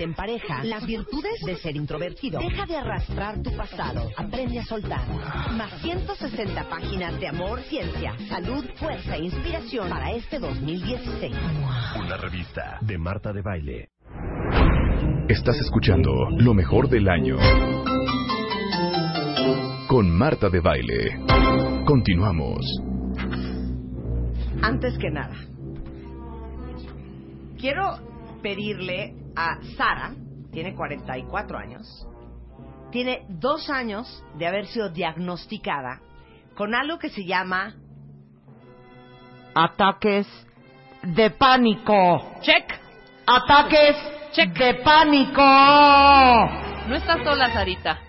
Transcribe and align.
en 0.00 0.14
pareja. 0.14 0.62
Las 0.64 0.86
virtudes 0.86 1.40
de 1.44 1.56
ser 1.56 1.76
introvertido. 1.76 2.40
Deja 2.40 2.66
de 2.66 2.76
arrastrar 2.76 3.42
tu 3.42 3.54
pasado. 3.56 4.08
Aprende 4.16 4.58
a 4.58 4.64
soltar. 4.64 5.06
Más 5.56 5.80
160 5.82 6.68
páginas 6.68 7.18
de 7.20 7.28
amor, 7.28 7.60
ciencia, 7.62 8.16
salud, 8.28 8.64
fuerza 8.76 9.16
e 9.16 9.24
inspiración 9.24 9.88
para 9.88 10.12
este 10.12 10.38
2016. 10.38 11.34
Una 11.96 12.16
revista 12.16 12.78
de 12.80 12.98
Marta 12.98 13.32
de 13.32 13.42
Baile. 13.42 13.90
Estás 15.28 15.56
escuchando 15.60 16.10
lo 16.38 16.54
mejor 16.54 16.88
del 16.88 17.08
año. 17.08 17.36
Con 19.88 20.10
Marta 20.10 20.48
de 20.48 20.60
Baile. 20.60 21.20
Continuamos. 21.86 22.64
Antes 24.62 24.98
que 24.98 25.10
nada, 25.10 25.36
quiero 27.58 27.98
pedirle 28.42 29.14
a 29.38 29.56
Sara, 29.76 30.14
tiene 30.50 30.74
44 30.74 31.58
años, 31.58 32.08
tiene 32.90 33.24
dos 33.28 33.70
años 33.70 34.24
de 34.34 34.48
haber 34.48 34.66
sido 34.66 34.90
diagnosticada 34.90 36.00
con 36.56 36.74
algo 36.74 36.98
que 36.98 37.08
se 37.10 37.24
llama 37.24 37.76
ataques 39.54 40.26
de 41.02 41.30
pánico. 41.30 42.34
Check. 42.40 42.80
Ataques 43.26 43.96
Check. 44.32 44.58
de 44.58 44.74
pánico. 44.82 45.42
No 46.88 46.96
estás 46.96 47.22
sola, 47.22 47.52
Sarita. 47.52 48.00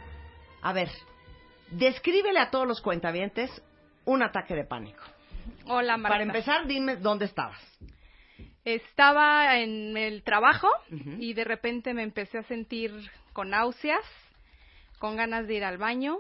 A 0.64 0.74
ver, 0.74 0.90
descríbele 1.70 2.40
a 2.40 2.50
todos 2.50 2.68
los 2.68 2.82
cuentavientes 2.82 3.52
un 4.06 4.24
ataque 4.24 4.56
de 4.56 4.64
pánico. 4.64 5.04
Hola, 5.68 5.96
Marta. 5.98 6.10
Para 6.10 6.24
empezar, 6.24 6.66
dime 6.66 6.96
dónde 6.96 7.26
estabas. 7.26 7.62
Estaba 8.76 9.58
en 9.58 9.98
el 9.98 10.22
trabajo 10.22 10.70
y 11.18 11.34
de 11.34 11.44
repente 11.44 11.96
me 11.96 12.04
empecé 12.04 12.38
a 12.38 12.44
sentir 12.44 12.92
con 13.34 13.50
náuseas, 13.50 14.06
con 15.00 15.16
ganas 15.16 15.48
de 15.48 15.56
ir 15.56 15.64
al 15.64 15.80
baño. 15.80 16.20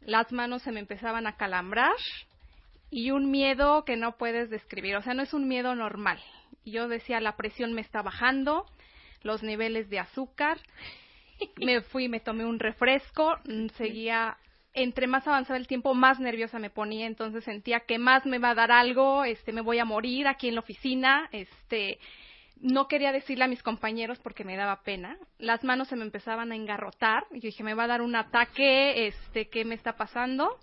Las 0.00 0.32
manos 0.32 0.62
se 0.62 0.72
me 0.72 0.80
empezaban 0.80 1.28
a 1.28 1.36
calambrar 1.36 1.94
y 2.90 3.12
un 3.12 3.30
miedo 3.30 3.84
que 3.84 3.96
no 3.96 4.16
puedes 4.16 4.50
describir. 4.50 4.96
O 4.96 5.02
sea, 5.02 5.14
no 5.14 5.22
es 5.22 5.32
un 5.32 5.46
miedo 5.46 5.76
normal. 5.76 6.20
Yo 6.64 6.88
decía, 6.88 7.20
la 7.20 7.36
presión 7.36 7.72
me 7.74 7.80
está 7.80 8.02
bajando, 8.02 8.66
los 9.22 9.44
niveles 9.44 9.88
de 9.88 10.00
azúcar. 10.00 10.58
Me 11.64 11.82
fui, 11.82 12.08
me 12.08 12.18
tomé 12.18 12.44
un 12.44 12.58
refresco, 12.58 13.38
mm, 13.44 13.68
seguía 13.76 14.36
entre 14.82 15.06
más 15.06 15.26
avanzaba 15.26 15.58
el 15.58 15.66
tiempo, 15.66 15.94
más 15.94 16.20
nerviosa 16.20 16.58
me 16.58 16.70
ponía, 16.70 17.06
entonces 17.06 17.44
sentía 17.44 17.80
que 17.80 17.98
más 17.98 18.24
me 18.26 18.38
va 18.38 18.50
a 18.50 18.54
dar 18.54 18.72
algo, 18.72 19.24
este, 19.24 19.52
me 19.52 19.60
voy 19.60 19.78
a 19.78 19.84
morir 19.84 20.26
aquí 20.28 20.48
en 20.48 20.54
la 20.54 20.60
oficina, 20.60 21.28
este, 21.32 21.98
no 22.60 22.88
quería 22.88 23.12
decirle 23.12 23.44
a 23.44 23.48
mis 23.48 23.62
compañeros 23.62 24.18
porque 24.20 24.44
me 24.44 24.56
daba 24.56 24.82
pena, 24.82 25.16
las 25.38 25.64
manos 25.64 25.88
se 25.88 25.96
me 25.96 26.04
empezaban 26.04 26.52
a 26.52 26.56
engarrotar, 26.56 27.24
yo 27.32 27.40
dije, 27.40 27.62
me 27.62 27.74
va 27.74 27.84
a 27.84 27.88
dar 27.88 28.02
un 28.02 28.16
ataque, 28.16 29.06
este, 29.06 29.48
¿qué 29.48 29.64
me 29.64 29.74
está 29.74 29.96
pasando? 29.96 30.58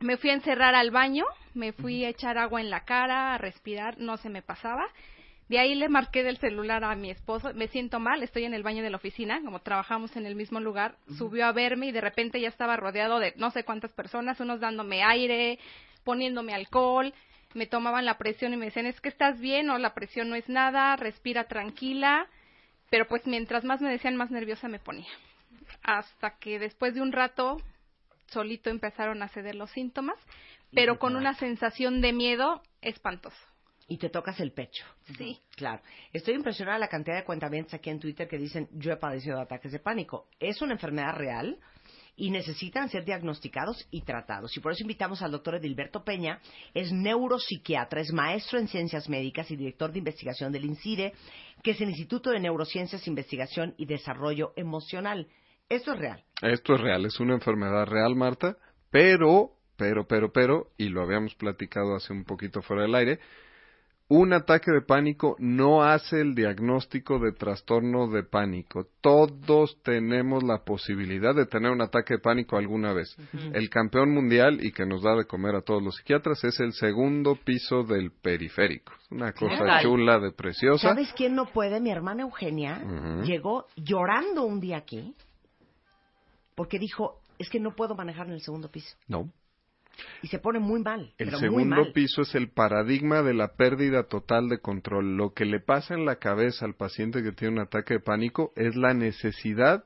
Me 0.00 0.16
fui 0.16 0.30
a 0.30 0.34
encerrar 0.34 0.74
al 0.74 0.90
baño, 0.90 1.24
me 1.54 1.72
fui 1.72 2.04
a 2.04 2.08
echar 2.08 2.38
agua 2.38 2.60
en 2.60 2.70
la 2.70 2.84
cara, 2.84 3.34
a 3.34 3.38
respirar, 3.38 3.98
no 3.98 4.16
se 4.16 4.28
me 4.28 4.42
pasaba. 4.42 4.86
De 5.48 5.58
ahí 5.58 5.74
le 5.74 5.90
marqué 5.90 6.22
del 6.22 6.38
celular 6.38 6.84
a 6.84 6.94
mi 6.94 7.10
esposo, 7.10 7.52
me 7.54 7.68
siento 7.68 8.00
mal, 8.00 8.22
estoy 8.22 8.44
en 8.44 8.54
el 8.54 8.62
baño 8.62 8.82
de 8.82 8.88
la 8.88 8.96
oficina, 8.96 9.42
como 9.44 9.60
trabajamos 9.60 10.16
en 10.16 10.24
el 10.24 10.36
mismo 10.36 10.58
lugar, 10.58 10.96
subió 11.18 11.44
a 11.44 11.52
verme 11.52 11.86
y 11.86 11.92
de 11.92 12.00
repente 12.00 12.40
ya 12.40 12.48
estaba 12.48 12.76
rodeado 12.76 13.18
de 13.18 13.34
no 13.36 13.50
sé 13.50 13.62
cuántas 13.62 13.92
personas, 13.92 14.40
unos 14.40 14.60
dándome 14.60 15.02
aire, 15.02 15.58
poniéndome 16.02 16.54
alcohol, 16.54 17.12
me 17.52 17.66
tomaban 17.66 18.06
la 18.06 18.16
presión 18.16 18.54
y 18.54 18.56
me 18.56 18.66
decían, 18.66 18.86
es 18.86 19.00
que 19.00 19.10
estás 19.10 19.38
bien 19.38 19.68
o 19.68 19.78
la 19.78 19.94
presión 19.94 20.30
no 20.30 20.34
es 20.34 20.48
nada, 20.48 20.96
respira 20.96 21.44
tranquila, 21.44 22.26
pero 22.90 23.06
pues 23.06 23.26
mientras 23.26 23.64
más 23.64 23.80
me 23.80 23.90
decían, 23.90 24.16
más 24.16 24.30
nerviosa 24.30 24.68
me 24.68 24.78
ponía. 24.78 25.10
Hasta 25.82 26.38
que 26.38 26.58
después 26.58 26.94
de 26.94 27.02
un 27.02 27.12
rato, 27.12 27.58
solito 28.28 28.70
empezaron 28.70 29.22
a 29.22 29.28
ceder 29.28 29.54
los 29.54 29.70
síntomas, 29.70 30.18
pero 30.72 30.98
con 30.98 31.16
una 31.16 31.34
sensación 31.34 32.00
de 32.00 32.12
miedo 32.12 32.62
espantoso. 32.80 33.53
Y 33.88 33.98
te 33.98 34.08
tocas 34.08 34.40
el 34.40 34.52
pecho. 34.52 34.84
Sí. 35.18 35.40
Claro. 35.56 35.82
Estoy 36.12 36.34
impresionada 36.34 36.78
de 36.78 36.80
la 36.80 36.88
cantidad 36.88 37.16
de 37.16 37.24
cuentavientes 37.24 37.74
aquí 37.74 37.90
en 37.90 38.00
Twitter 38.00 38.26
que 38.26 38.38
dicen, 38.38 38.68
yo 38.72 38.92
he 38.92 38.96
padecido 38.96 39.36
de 39.36 39.42
ataques 39.42 39.72
de 39.72 39.78
pánico. 39.78 40.28
Es 40.40 40.62
una 40.62 40.72
enfermedad 40.72 41.14
real 41.14 41.58
y 42.16 42.30
necesitan 42.30 42.88
ser 42.88 43.04
diagnosticados 43.04 43.86
y 43.90 44.02
tratados. 44.02 44.56
Y 44.56 44.60
por 44.60 44.72
eso 44.72 44.82
invitamos 44.82 45.22
al 45.22 45.32
doctor 45.32 45.56
Edilberto 45.56 46.04
Peña, 46.04 46.40
es 46.72 46.92
neuropsiquiatra, 46.92 48.00
es 48.00 48.12
maestro 48.12 48.58
en 48.58 48.68
ciencias 48.68 49.08
médicas 49.08 49.50
y 49.50 49.56
director 49.56 49.92
de 49.92 49.98
investigación 49.98 50.52
del 50.52 50.64
INCIDE, 50.64 51.12
que 51.62 51.72
es 51.72 51.80
el 51.80 51.88
Instituto 51.88 52.30
de 52.30 52.40
Neurociencias, 52.40 53.06
Investigación 53.08 53.74
y 53.76 53.86
Desarrollo 53.86 54.52
Emocional. 54.56 55.28
Esto 55.68 55.92
es 55.94 55.98
real. 55.98 56.24
Esto 56.42 56.74
es 56.74 56.80
real, 56.80 57.04
es 57.06 57.18
una 57.20 57.34
enfermedad 57.34 57.86
real, 57.86 58.14
Marta, 58.14 58.56
pero, 58.90 59.52
pero, 59.76 60.06
pero, 60.06 60.32
pero, 60.32 60.70
y 60.76 60.88
lo 60.90 61.02
habíamos 61.02 61.34
platicado 61.34 61.96
hace 61.96 62.12
un 62.12 62.24
poquito 62.24 62.62
fuera 62.62 62.82
del 62.82 62.94
aire, 62.94 63.18
un 64.08 64.32
ataque 64.32 64.70
de 64.70 64.82
pánico 64.82 65.34
no 65.38 65.82
hace 65.82 66.20
el 66.20 66.34
diagnóstico 66.34 67.18
de 67.18 67.32
trastorno 67.32 68.08
de 68.08 68.22
pánico. 68.22 68.86
Todos 69.00 69.80
tenemos 69.82 70.42
la 70.42 70.64
posibilidad 70.64 71.34
de 71.34 71.46
tener 71.46 71.70
un 71.70 71.80
ataque 71.80 72.14
de 72.14 72.20
pánico 72.20 72.56
alguna 72.56 72.92
vez. 72.92 73.16
El 73.52 73.70
campeón 73.70 74.12
mundial 74.12 74.58
y 74.62 74.72
que 74.72 74.84
nos 74.84 75.02
da 75.02 75.16
de 75.16 75.24
comer 75.24 75.54
a 75.54 75.62
todos 75.62 75.82
los 75.82 75.96
psiquiatras 75.96 76.44
es 76.44 76.60
el 76.60 76.72
segundo 76.74 77.36
piso 77.36 77.82
del 77.82 78.10
periférico. 78.10 78.92
Una 79.10 79.32
cosa 79.32 79.80
chula 79.82 80.18
de 80.18 80.32
preciosa. 80.32 80.88
¿Sabes 80.88 81.12
quién 81.16 81.34
no 81.34 81.46
puede? 81.46 81.80
Mi 81.80 81.90
hermana 81.90 82.22
Eugenia 82.22 82.82
llegó 83.24 83.66
llorando 83.76 84.44
un 84.44 84.60
día 84.60 84.76
aquí 84.76 85.14
porque 86.54 86.78
dijo, 86.78 87.20
es 87.38 87.48
que 87.48 87.58
no 87.58 87.74
puedo 87.74 87.94
manejar 87.94 88.26
en 88.26 88.34
el 88.34 88.40
segundo 88.40 88.70
piso. 88.70 88.96
No. 89.08 89.30
Y 90.22 90.28
se 90.28 90.38
pone 90.38 90.58
muy 90.58 90.82
mal. 90.82 91.12
El 91.18 91.26
pero 91.26 91.38
muy 91.38 91.40
segundo 91.40 91.76
mal. 91.76 91.92
piso 91.92 92.22
es 92.22 92.34
el 92.34 92.50
paradigma 92.50 93.22
de 93.22 93.34
la 93.34 93.54
pérdida 93.56 94.04
total 94.04 94.48
de 94.48 94.60
control. 94.60 95.16
Lo 95.16 95.32
que 95.34 95.44
le 95.44 95.60
pasa 95.60 95.94
en 95.94 96.04
la 96.04 96.16
cabeza 96.16 96.64
al 96.64 96.74
paciente 96.74 97.22
que 97.22 97.32
tiene 97.32 97.54
un 97.54 97.60
ataque 97.60 97.94
de 97.94 98.00
pánico 98.00 98.52
es 98.56 98.76
la 98.76 98.94
necesidad 98.94 99.84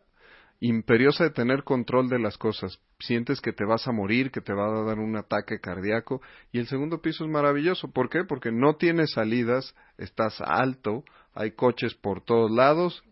imperiosa 0.61 1.25
de 1.25 1.31
tener 1.31 1.63
control 1.63 2.09
de 2.09 2.19
las 2.19 2.37
cosas. 2.37 2.81
Sientes 2.99 3.41
que 3.41 3.53
te 3.53 3.65
vas 3.65 3.87
a 3.87 3.93
morir, 3.93 4.31
que 4.31 4.41
te 4.41 4.53
va 4.53 4.67
a 4.67 4.85
dar 4.85 4.99
un 4.99 5.17
ataque 5.17 5.61
cardíaco. 5.61 6.21
Y 6.53 6.59
el 6.59 6.67
segundo 6.67 7.01
piso 7.01 7.25
es 7.25 7.31
maravilloso. 7.31 7.91
¿Por 7.91 8.09
qué? 8.11 8.25
Porque 8.25 8.51
no 8.51 8.77
tienes 8.77 9.13
salidas, 9.13 9.75
estás 9.99 10.41
alto, 10.41 11.05
hay 11.35 11.53
coches 11.53 11.95
por 11.95 12.25
todos 12.25 12.51
lados 12.51 13.05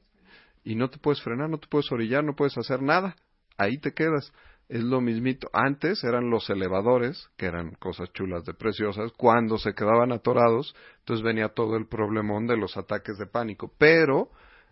y 0.64 0.74
no 0.74 0.90
te 0.90 0.98
puedes 0.98 1.22
frenar, 1.22 1.48
no 1.48 1.58
te 1.58 1.68
puedes 1.68 1.90
orillar, 1.92 2.24
no 2.24 2.34
puedes 2.34 2.58
hacer 2.58 2.82
nada. 2.82 3.14
Ahí 3.56 3.78
te 3.78 3.92
quedas. 3.92 4.32
Es 4.68 4.82
lo 4.82 5.00
mismito. 5.00 5.48
Antes 5.52 6.02
eran 6.02 6.28
los 6.28 6.50
elevadores, 6.50 7.28
que 7.36 7.46
eran 7.46 7.72
cosas 7.78 8.12
chulas 8.12 8.44
de 8.44 8.54
preciosas. 8.54 9.12
Cuando 9.12 9.58
se 9.58 9.74
quedaban 9.74 10.12
atorados, 10.12 10.74
entonces 10.98 11.24
venía 11.24 11.50
todo 11.50 11.76
el 11.76 11.86
problemón 11.86 12.46
de 12.46 12.56
los 12.56 12.76
ataques 12.76 13.16
de 13.16 13.26
pánico. 13.26 13.72
Pero, 13.78 14.30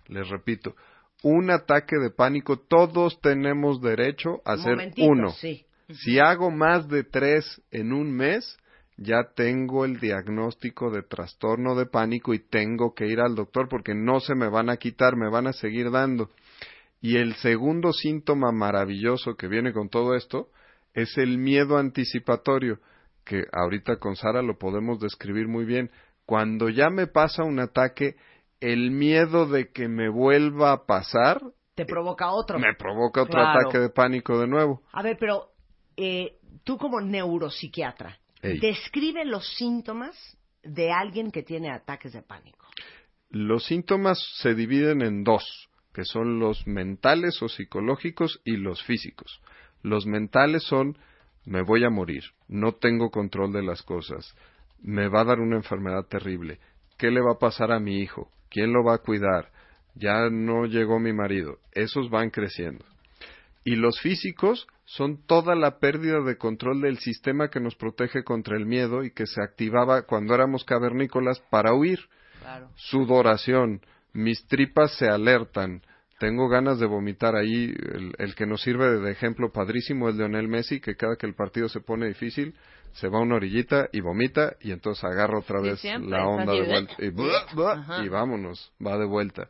les 0.08 0.28
repito, 0.28 0.74
un 1.22 1.50
ataque 1.50 1.96
de 1.96 2.10
pánico, 2.10 2.58
todos 2.58 3.20
tenemos 3.20 3.80
derecho 3.80 4.42
a 4.44 4.54
hacer 4.54 4.92
uno. 4.98 5.30
Sí. 5.30 5.64
Si 5.88 6.18
hago 6.18 6.50
más 6.50 6.88
de 6.88 7.04
tres 7.04 7.62
en 7.70 7.92
un 7.92 8.10
mes, 8.10 8.58
ya 8.96 9.30
tengo 9.34 9.84
el 9.84 10.00
diagnóstico 10.00 10.90
de 10.90 11.02
trastorno 11.02 11.74
de 11.74 11.86
pánico 11.86 12.34
y 12.34 12.38
tengo 12.38 12.94
que 12.94 13.06
ir 13.06 13.20
al 13.20 13.34
doctor 13.34 13.68
porque 13.68 13.94
no 13.94 14.20
se 14.20 14.34
me 14.34 14.48
van 14.48 14.70
a 14.70 14.76
quitar, 14.76 15.16
me 15.16 15.30
van 15.30 15.46
a 15.46 15.52
seguir 15.52 15.90
dando. 15.90 16.30
Y 17.04 17.18
el 17.18 17.34
segundo 17.34 17.92
síntoma 17.92 18.50
maravilloso 18.50 19.34
que 19.36 19.46
viene 19.46 19.74
con 19.74 19.90
todo 19.90 20.14
esto 20.14 20.48
es 20.94 21.18
el 21.18 21.36
miedo 21.36 21.76
anticipatorio, 21.76 22.78
que 23.26 23.44
ahorita 23.52 23.98
con 23.98 24.16
Sara 24.16 24.40
lo 24.40 24.56
podemos 24.56 25.00
describir 25.00 25.46
muy 25.46 25.66
bien. 25.66 25.90
Cuando 26.24 26.70
ya 26.70 26.88
me 26.88 27.06
pasa 27.06 27.44
un 27.44 27.60
ataque, 27.60 28.16
el 28.58 28.90
miedo 28.90 29.44
de 29.44 29.70
que 29.70 29.86
me 29.86 30.08
vuelva 30.08 30.72
a 30.72 30.86
pasar 30.86 31.42
te 31.74 31.84
provoca 31.84 32.30
otro. 32.30 32.58
Me 32.58 32.74
provoca 32.74 33.24
otro 33.24 33.38
ataque 33.38 33.80
de 33.80 33.90
pánico 33.90 34.40
de 34.40 34.46
nuevo. 34.46 34.80
A 34.90 35.02
ver, 35.02 35.18
pero 35.20 35.50
eh, 35.98 36.38
tú 36.62 36.78
como 36.78 37.02
neuropsiquiatra, 37.02 38.18
describe 38.40 39.26
los 39.26 39.46
síntomas 39.58 40.16
de 40.62 40.90
alguien 40.90 41.30
que 41.30 41.42
tiene 41.42 41.70
ataques 41.70 42.14
de 42.14 42.22
pánico. 42.22 42.66
Los 43.28 43.66
síntomas 43.66 44.18
se 44.40 44.54
dividen 44.54 45.02
en 45.02 45.22
dos, 45.22 45.68
que 45.94 46.04
son 46.04 46.38
los 46.38 46.66
mentales 46.66 47.40
o 47.40 47.48
psicológicos 47.48 48.40
y 48.44 48.56
los 48.56 48.82
físicos. 48.82 49.40
Los 49.82 50.04
mentales 50.06 50.64
son 50.64 50.98
me 51.46 51.62
voy 51.62 51.84
a 51.84 51.90
morir, 51.90 52.24
no 52.48 52.72
tengo 52.72 53.10
control 53.10 53.52
de 53.52 53.62
las 53.62 53.82
cosas, 53.82 54.34
me 54.82 55.08
va 55.08 55.20
a 55.20 55.24
dar 55.24 55.40
una 55.40 55.56
enfermedad 55.56 56.04
terrible, 56.06 56.58
¿qué 56.98 57.10
le 57.10 57.20
va 57.20 57.32
a 57.32 57.38
pasar 57.38 57.72
a 57.72 57.80
mi 57.80 58.00
hijo? 58.00 58.30
¿Quién 58.50 58.72
lo 58.72 58.84
va 58.84 58.94
a 58.94 58.98
cuidar? 58.98 59.50
Ya 59.94 60.28
no 60.30 60.66
llegó 60.66 60.98
mi 60.98 61.12
marido. 61.12 61.58
Esos 61.72 62.10
van 62.10 62.30
creciendo. 62.30 62.84
Y 63.64 63.76
los 63.76 64.00
físicos 64.00 64.66
son 64.84 65.26
toda 65.26 65.54
la 65.54 65.78
pérdida 65.78 66.20
de 66.20 66.36
control 66.36 66.82
del 66.82 66.98
sistema 66.98 67.48
que 67.48 67.60
nos 67.60 67.74
protege 67.74 68.22
contra 68.22 68.56
el 68.56 68.66
miedo 68.66 69.02
y 69.04 69.10
que 69.10 69.26
se 69.26 69.42
activaba 69.42 70.02
cuando 70.02 70.34
éramos 70.34 70.64
cavernícolas 70.64 71.40
para 71.50 71.74
huir. 71.74 72.00
Sudoración, 72.76 73.80
mis 74.14 74.46
tripas 74.46 74.96
se 74.96 75.08
alertan, 75.08 75.82
tengo 76.18 76.48
ganas 76.48 76.78
de 76.78 76.86
vomitar 76.86 77.36
ahí. 77.36 77.74
El, 78.18 78.34
que 78.34 78.46
nos 78.46 78.62
sirve 78.62 78.98
de 79.00 79.10
ejemplo 79.10 79.52
padrísimo 79.52 80.08
es 80.08 80.14
Leonel 80.14 80.48
Messi, 80.48 80.80
que 80.80 80.96
cada 80.96 81.16
que 81.16 81.26
el 81.26 81.34
partido 81.34 81.68
se 81.68 81.80
pone 81.80 82.06
difícil, 82.06 82.54
se 82.92 83.08
va 83.08 83.18
a 83.18 83.22
una 83.22 83.36
orillita 83.36 83.88
y 83.92 84.00
vomita 84.00 84.54
y 84.60 84.70
entonces 84.70 85.04
agarra 85.04 85.38
otra 85.38 85.60
vez 85.60 85.84
la 85.84 86.26
onda 86.26 86.52
de 86.52 86.62
vuelta. 86.62 86.94
Y, 88.02 88.08
vámonos, 88.08 88.72
va 88.84 88.96
de 88.96 89.04
vuelta. 89.04 89.48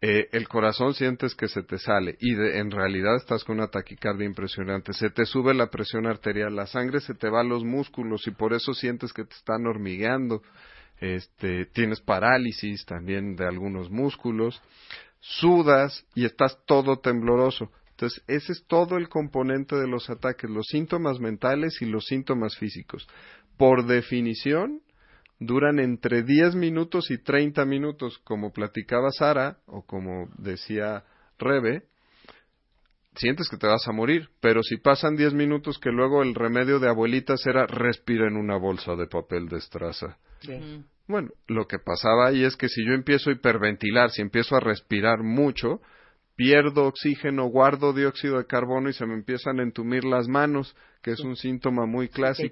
Eh, 0.00 0.28
el 0.32 0.46
corazón 0.46 0.94
sientes 0.94 1.34
que 1.34 1.48
se 1.48 1.62
te 1.62 1.78
sale 1.78 2.16
y 2.20 2.34
en 2.34 2.70
realidad 2.70 3.16
estás 3.16 3.44
con 3.44 3.56
una 3.56 3.68
taquicardia 3.68 4.26
impresionante, 4.26 4.92
se 4.92 5.08
te 5.08 5.24
sube 5.24 5.54
la 5.54 5.68
presión 5.68 6.06
arterial, 6.06 6.54
la 6.54 6.66
sangre 6.66 7.00
se 7.00 7.14
te 7.14 7.30
va 7.30 7.40
a 7.40 7.44
los 7.44 7.64
músculos 7.64 8.26
y 8.26 8.30
por 8.30 8.52
eso 8.52 8.74
sientes 8.74 9.12
que 9.14 9.24
te 9.24 9.34
están 9.34 9.66
hormigueando, 9.66 10.42
este, 11.00 11.66
tienes 11.66 12.00
parálisis 12.00 12.84
también 12.84 13.36
de 13.36 13.46
algunos 13.46 13.90
músculos, 13.90 14.62
sudas 15.20 16.04
y 16.14 16.24
estás 16.24 16.58
todo 16.66 16.98
tembloroso. 16.98 17.70
Entonces, 17.90 18.22
ese 18.26 18.52
es 18.52 18.64
todo 18.66 18.96
el 18.96 19.08
componente 19.08 19.76
de 19.76 19.88
los 19.88 20.10
ataques, 20.10 20.50
los 20.50 20.66
síntomas 20.66 21.18
mentales 21.18 21.80
y 21.80 21.86
los 21.86 22.04
síntomas 22.04 22.56
físicos. 22.56 23.08
Por 23.56 23.86
definición, 23.86 24.82
duran 25.38 25.78
entre 25.78 26.22
10 26.22 26.54
minutos 26.54 27.10
y 27.10 27.18
30 27.18 27.64
minutos, 27.64 28.18
como 28.24 28.52
platicaba 28.52 29.10
Sara 29.10 29.58
o 29.66 29.82
como 29.86 30.28
decía 30.36 31.04
Rebe, 31.38 31.84
sientes 33.16 33.48
que 33.48 33.56
te 33.56 33.66
vas 33.66 33.86
a 33.88 33.92
morir, 33.92 34.28
pero 34.40 34.62
si 34.62 34.76
pasan 34.76 35.16
10 35.16 35.34
minutos 35.34 35.78
que 35.78 35.90
luego 35.90 36.22
el 36.22 36.34
remedio 36.34 36.78
de 36.78 36.88
abuelitas 36.88 37.44
era 37.46 37.66
respira 37.66 38.26
en 38.28 38.36
una 38.36 38.56
bolsa 38.56 38.94
de 38.94 39.06
papel 39.06 39.48
de 39.48 39.58
estraza. 39.58 40.18
Bueno, 41.08 41.30
lo 41.46 41.66
que 41.66 41.78
pasaba 41.78 42.28
ahí 42.28 42.44
es 42.44 42.56
que 42.56 42.68
si 42.68 42.84
yo 42.84 42.92
empiezo 42.92 43.30
a 43.30 43.32
hiperventilar, 43.34 44.10
si 44.10 44.22
empiezo 44.22 44.56
a 44.56 44.60
respirar 44.60 45.22
mucho, 45.22 45.80
pierdo 46.34 46.84
oxígeno, 46.86 47.46
guardo 47.46 47.92
dióxido 47.92 48.38
de 48.38 48.46
carbono 48.46 48.88
y 48.88 48.92
se 48.92 49.06
me 49.06 49.14
empiezan 49.14 49.60
a 49.60 49.62
entumir 49.62 50.04
las 50.04 50.28
manos, 50.28 50.76
que 51.02 51.12
es 51.12 51.20
un 51.20 51.36
síntoma 51.36 51.86
muy 51.86 52.08
clásico. 52.08 52.48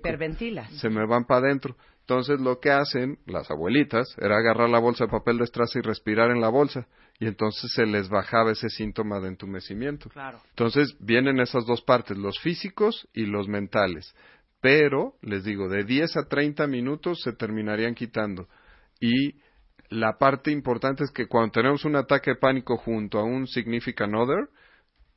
Se 0.78 0.88
me 0.88 1.06
van 1.06 1.24
para 1.24 1.46
adentro. 1.46 1.76
Entonces 2.00 2.40
lo 2.40 2.60
que 2.60 2.70
hacen 2.70 3.18
las 3.26 3.50
abuelitas 3.50 4.14
era 4.18 4.36
agarrar 4.36 4.68
la 4.68 4.78
bolsa 4.78 5.04
de 5.04 5.10
papel 5.10 5.38
de 5.38 5.44
estraza 5.44 5.78
y 5.78 5.82
respirar 5.82 6.30
en 6.30 6.40
la 6.40 6.48
bolsa 6.48 6.86
y 7.18 7.26
entonces 7.26 7.70
se 7.72 7.86
les 7.86 8.08
bajaba 8.08 8.52
ese 8.52 8.68
síntoma 8.68 9.20
de 9.20 9.28
entumecimiento. 9.28 10.08
Claro. 10.10 10.40
Entonces 10.50 10.96
vienen 11.00 11.40
esas 11.40 11.64
dos 11.66 11.82
partes, 11.82 12.16
los 12.16 12.38
físicos 12.40 13.08
y 13.12 13.26
los 13.26 13.48
mentales 13.48 14.14
pero 14.64 15.12
les 15.20 15.44
digo, 15.44 15.68
de 15.68 15.84
10 15.84 16.16
a 16.16 16.26
30 16.26 16.66
minutos 16.66 17.20
se 17.20 17.34
terminarían 17.34 17.94
quitando. 17.94 18.48
Y 18.98 19.34
la 19.90 20.16
parte 20.16 20.50
importante 20.52 21.04
es 21.04 21.10
que 21.10 21.26
cuando 21.26 21.52
tenemos 21.52 21.84
un 21.84 21.96
ataque 21.96 22.30
de 22.30 22.36
pánico 22.36 22.78
junto 22.78 23.18
a 23.18 23.24
un 23.24 23.46
significant 23.46 24.14
other, 24.14 24.48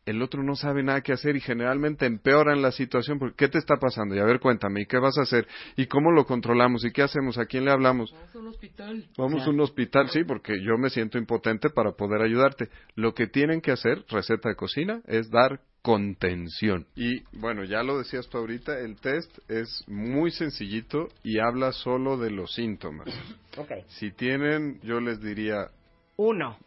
el 0.07 0.21
otro 0.21 0.41
no 0.41 0.55
sabe 0.55 0.83
nada 0.83 1.01
que 1.01 1.11
hacer 1.11 1.35
y 1.35 1.41
generalmente 1.41 2.05
empeoran 2.05 2.61
la 2.61 2.71
situación. 2.71 3.19
Porque, 3.19 3.35
¿Qué 3.35 3.47
te 3.49 3.57
está 3.57 3.75
pasando? 3.75 4.15
Y 4.15 4.19
a 4.19 4.23
ver, 4.23 4.39
cuéntame, 4.39 4.81
¿y 4.81 4.85
qué 4.85 4.97
vas 4.97 5.17
a 5.17 5.23
hacer? 5.23 5.45
¿Y 5.75 5.87
cómo 5.87 6.11
lo 6.11 6.25
controlamos? 6.25 6.85
¿Y 6.85 6.91
qué 6.91 7.01
hacemos? 7.01 7.37
¿A 7.37 7.45
quién 7.45 7.65
le 7.65 7.71
hablamos? 7.71 8.13
Vamos 8.13 8.35
a 8.35 8.39
un 8.39 8.47
hospital. 8.47 9.05
Vamos 9.17 9.45
a 9.45 9.49
un 9.49 9.59
hospital, 9.59 10.09
sí, 10.09 10.23
porque 10.23 10.63
yo 10.63 10.77
me 10.77 10.89
siento 10.89 11.17
impotente 11.17 11.69
para 11.69 11.91
poder 11.91 12.21
ayudarte. 12.21 12.69
Lo 12.95 13.13
que 13.13 13.27
tienen 13.27 13.59
que 13.59 13.71
hacer, 13.71 14.05
receta 14.09 14.47
de 14.47 14.55
cocina, 14.55 15.01
es 15.07 15.29
dar 15.29 15.59
contención. 15.81 16.87
Y 16.95 17.23
bueno, 17.37 17.65
ya 17.65 17.83
lo 17.83 17.97
decías 17.97 18.29
tú 18.29 18.37
ahorita, 18.37 18.79
el 18.79 18.95
test 19.01 19.37
es 19.49 19.83
muy 19.87 20.31
sencillito 20.31 21.09
y 21.21 21.39
habla 21.39 21.73
solo 21.73 22.17
de 22.17 22.31
los 22.31 22.53
síntomas. 22.53 23.09
Okay. 23.57 23.83
Si 23.87 24.11
tienen, 24.11 24.79
yo 24.83 25.01
les 25.01 25.19
diría... 25.21 25.67
Uno 26.15 26.57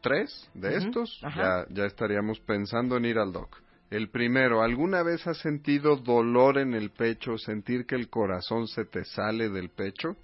tres 0.00 0.48
de 0.54 0.76
estos, 0.76 1.20
ya, 1.36 1.66
ya 1.70 1.84
estaríamos 1.84 2.40
pensando 2.40 2.96
en 2.96 3.04
ir 3.04 3.18
al 3.18 3.32
doc. 3.32 3.56
El 3.90 4.08
primero, 4.10 4.62
¿alguna 4.62 5.02
vez 5.02 5.26
has 5.26 5.38
sentido 5.38 5.96
dolor 5.96 6.58
en 6.58 6.74
el 6.74 6.90
pecho, 6.90 7.38
sentir 7.38 7.86
que 7.86 7.94
el 7.94 8.08
corazón 8.08 8.66
se 8.66 8.84
te 8.84 9.04
sale 9.04 9.50
del 9.50 9.70
pecho? 9.70 10.16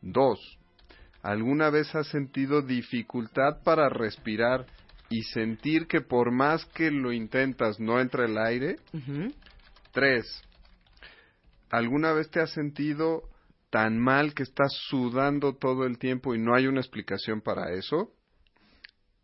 Dos, 0.00 0.38
¿alguna 1.22 1.70
vez 1.70 1.94
has 1.94 2.06
sentido 2.08 2.62
dificultad 2.62 3.62
para 3.64 3.88
respirar 3.88 4.66
y 5.08 5.22
sentir 5.22 5.86
que 5.86 6.00
por 6.00 6.30
más 6.30 6.64
que 6.66 6.90
lo 6.90 7.12
intentas 7.12 7.80
no 7.80 8.00
entra 8.00 8.24
el 8.24 8.38
aire? 8.38 8.76
Tres, 9.92 10.42
¿alguna 11.70 12.12
vez 12.12 12.30
te 12.30 12.40
has 12.40 12.50
sentido 12.50 13.22
tan 13.70 13.98
mal 13.98 14.34
que 14.34 14.44
estás 14.44 14.72
sudando 14.88 15.56
todo 15.56 15.86
el 15.86 15.98
tiempo 15.98 16.34
y 16.34 16.38
no 16.38 16.54
hay 16.54 16.68
una 16.68 16.80
explicación 16.80 17.40
para 17.40 17.72
eso? 17.72 18.12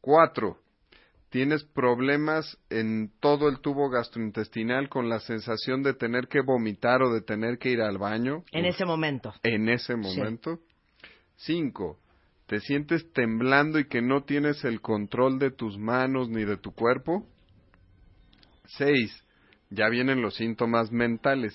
Cuatro, 0.01 0.59
tienes 1.31 1.65
problemas 1.65 2.59
en 2.71 3.13
todo 3.21 3.49
el 3.49 3.61
tubo 3.61 3.91
gastrointestinal 3.91 4.89
con 4.89 5.09
la 5.09 5.21
sensación 5.21 5.83
de 5.83 5.95
tener 5.95 6.29
que 6.29 6.41
vomitar 6.41 7.03
o 7.03 7.13
de 7.13 7.21
tener 7.21 7.59
que 7.59 7.71
ir 7.71 7.81
al 7.81 7.99
baño. 7.99 8.45
En 8.53 8.65
ese 8.65 8.85
momento. 8.85 9.33
En 9.43 9.69
ese 9.69 9.97
momento. 9.97 10.59
Cinco, 11.37 11.99
te 12.47 12.61
sientes 12.61 13.13
temblando 13.13 13.79
y 13.79 13.87
que 13.87 14.03
no 14.03 14.25
tienes 14.25 14.65
el 14.65 14.81
control 14.81 15.39
de 15.39 15.51
tus 15.51 15.79
manos 15.79 16.29
ni 16.29 16.45
de 16.45 16.57
tu 16.57 16.73
cuerpo. 16.73 17.27
Seis, 18.67 19.25
ya 19.71 19.89
vienen 19.89 20.21
los 20.21 20.35
síntomas 20.35 20.91
mentales 20.91 21.55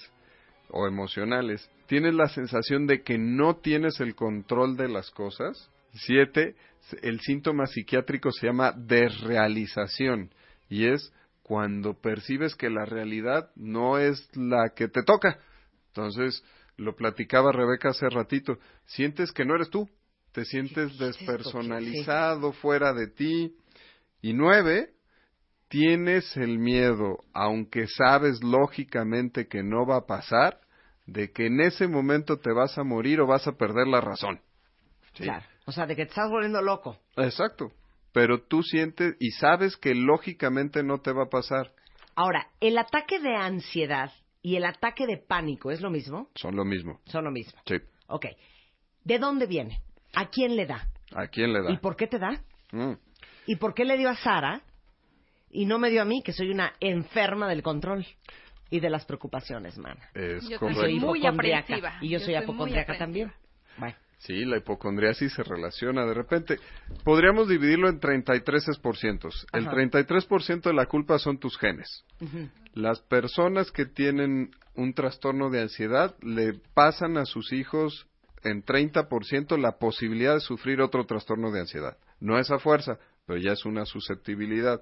o 0.70 0.88
emocionales. 0.88 1.70
Tienes 1.88 2.14
la 2.16 2.28
sensación 2.28 2.88
de 2.88 3.04
que 3.04 3.18
no 3.18 3.58
tienes 3.58 4.00
el 4.00 4.16
control 4.16 4.78
de 4.78 4.88
las 4.88 5.12
cosas. 5.12 5.70
Siete, 5.94 6.56
el 7.02 7.20
síntoma 7.20 7.66
psiquiátrico 7.68 8.32
se 8.32 8.48
llama 8.48 8.74
desrealización 8.76 10.32
y 10.70 10.88
es 10.88 11.12
cuando 11.44 11.94
percibes 12.00 12.56
que 12.56 12.70
la 12.70 12.86
realidad 12.86 13.52
no 13.56 13.98
es 13.98 14.30
la 14.36 14.72
que 14.76 14.88
te 14.88 15.04
toca. 15.04 15.40
Entonces, 15.88 16.44
lo 16.78 16.96
platicaba 16.96 17.52
Rebeca 17.52 17.90
hace 17.90 18.10
ratito, 18.10 18.58
sientes 18.86 19.32
que 19.32 19.46
no 19.46 19.56
eres 19.56 19.70
tú, 19.70 19.90
te 20.32 20.44
sientes 20.44 20.98
despersonalizado, 20.98 22.52
fuera 22.52 22.94
de 22.94 23.08
ti. 23.08 23.56
Y 24.22 24.34
nueve, 24.34 24.90
tienes 25.70 26.36
el 26.36 26.60
miedo, 26.60 27.20
aunque 27.34 27.88
sabes 27.88 28.44
lógicamente 28.44 29.48
que 29.48 29.64
no 29.64 29.86
va 29.86 29.98
a 29.98 30.06
pasar, 30.06 30.60
de 31.06 31.32
que 31.32 31.46
en 31.46 31.62
ese 31.62 31.88
momento 31.88 32.38
te 32.40 32.52
vas 32.52 32.78
a 32.78 32.84
morir 32.84 33.22
o 33.22 33.28
vas 33.28 33.48
a 33.48 33.54
perder 33.54 33.88
la 33.88 34.02
razón. 34.02 34.42
Claro. 35.24 35.46
O 35.66 35.72
sea, 35.72 35.86
de 35.86 35.96
que 35.96 36.06
te 36.06 36.10
estás 36.10 36.30
volviendo 36.30 36.62
loco. 36.62 36.98
Exacto. 37.18 37.72
Pero 38.12 38.44
tú 38.44 38.64
sientes 38.64 39.16
y 39.20 39.32
sabes 39.32 39.76
que 39.78 39.94
lógicamente 39.94 40.84
no 40.84 41.00
te 41.00 41.12
va 41.12 41.24
a 41.24 41.30
pasar. 41.30 41.72
Ahora, 42.16 42.48
¿el 42.62 42.78
ataque 42.78 43.20
de 43.20 43.36
ansiedad 43.36 44.12
y 44.42 44.56
el 44.56 44.66
ataque 44.66 45.06
de 45.06 45.18
pánico 45.18 45.72
es 45.72 45.82
lo 45.82 45.90
mismo? 45.90 46.30
Son 46.36 46.56
lo 46.56 46.64
mismo. 46.64 47.02
Son 47.06 47.24
lo 47.26 47.32
mismo. 47.32 47.60
Sí. 47.66 47.76
Ok. 48.08 48.28
¿De 49.04 49.20
dónde 49.20 49.48
viene? 49.48 49.82
¿A 50.14 50.30
quién 50.30 50.56
le 50.56 50.66
da? 50.66 50.88
¿A 51.14 51.28
quién 51.28 51.52
le 51.52 51.62
da? 51.62 51.72
¿Y 51.72 51.78
por 51.78 51.96
qué 51.96 52.08
te 52.08 52.20
da? 52.20 52.42
Mm. 52.72 52.94
¿Y 53.48 53.56
por 53.58 53.74
qué 53.74 53.84
le 53.84 53.98
dio 53.98 54.10
a 54.10 54.16
Sara 54.16 54.62
y 55.52 55.66
no 55.66 55.78
me 55.78 55.90
dio 55.90 56.02
a 56.02 56.06
mí, 56.06 56.22
que 56.24 56.32
soy 56.32 56.52
una 56.52 56.74
enferma 56.80 57.48
del 57.50 57.64
control? 57.64 58.06
y 58.70 58.80
de 58.80 58.90
las 58.90 59.06
preocupaciones, 59.06 59.78
mana. 59.78 60.10
Es 60.14 60.48
Yo 60.50 60.60
correcto. 60.60 60.82
soy 60.82 61.00
muy 61.00 61.26
aprensiva. 61.26 61.98
Y 62.02 62.10
yo, 62.10 62.20
Yo 62.20 62.26
soy 62.26 62.36
apocondriaca 62.36 62.98
también. 62.98 63.32
Bye. 63.78 63.96
Sí, 64.20 64.46
la 64.46 64.58
hipocondriasis 64.58 65.34
se 65.34 65.44
relaciona 65.44 66.06
de 66.06 66.14
repente. 66.14 66.60
Podríamos 67.04 67.48
dividirlo 67.48 67.90
en 67.90 68.00
33%. 68.00 69.48
El 69.54 69.68
Ajá. 69.68 69.76
33% 69.76 70.62
de 70.62 70.74
la 70.74 70.86
culpa 70.86 71.20
son 71.20 71.38
tus 71.38 71.58
genes. 71.58 72.04
Las 72.74 73.00
personas 73.02 73.72
que 73.72 73.86
tienen 73.86 74.52
un 74.76 74.94
trastorno 74.94 75.50
de 75.50 75.62
ansiedad 75.62 76.16
le 76.22 76.54
pasan 76.74 77.18
a 77.18 77.26
sus 77.26 77.54
hijos 77.54 78.08
en 78.44 78.64
30% 78.64 79.58
la 79.58 79.78
posibilidad 79.78 80.36
de 80.36 80.40
sufrir 80.40 80.82
otro 80.82 81.06
trastorno 81.06 81.52
de 81.52 81.62
ansiedad. 81.62 81.98
No 82.20 82.40
es 82.40 82.52
a 82.52 82.60
fuerza, 82.60 82.98
pero 83.26 83.40
ya 83.40 83.54
es 83.54 83.66
una 83.66 83.86
susceptibilidad. 83.86 84.82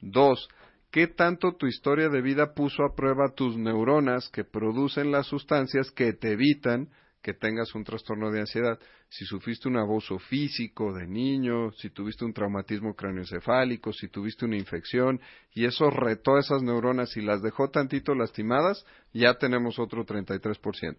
Dos, 0.00 0.48
¿qué 0.90 1.06
tanto 1.06 1.52
tu 1.52 1.66
historia 1.66 2.08
de 2.08 2.22
vida 2.22 2.54
puso 2.54 2.84
a 2.84 2.94
prueba 2.94 3.34
tus 3.34 3.56
neuronas 3.56 4.28
que 4.30 4.44
producen 4.44 5.10
las 5.10 5.26
sustancias 5.26 5.90
que 5.90 6.12
te 6.12 6.32
evitan 6.32 6.88
que 7.22 7.34
tengas 7.34 7.74
un 7.74 7.84
trastorno 7.84 8.30
de 8.30 8.40
ansiedad? 8.40 8.78
Si 9.08 9.24
sufriste 9.24 9.68
un 9.68 9.76
abuso 9.76 10.18
físico 10.18 10.92
de 10.92 11.06
niño, 11.06 11.70
si 11.72 11.90
tuviste 11.90 12.24
un 12.24 12.32
traumatismo 12.32 12.94
craneoencefálico, 12.94 13.92
si 13.92 14.08
tuviste 14.08 14.44
una 14.44 14.56
infección 14.56 15.20
y 15.54 15.64
eso 15.64 15.90
retó 15.90 16.38
esas 16.38 16.62
neuronas 16.62 17.16
y 17.16 17.20
las 17.20 17.42
dejó 17.42 17.70
tantito 17.70 18.14
lastimadas, 18.14 18.84
ya 19.12 19.34
tenemos 19.34 19.78
otro 19.78 20.04
33%. 20.04 20.96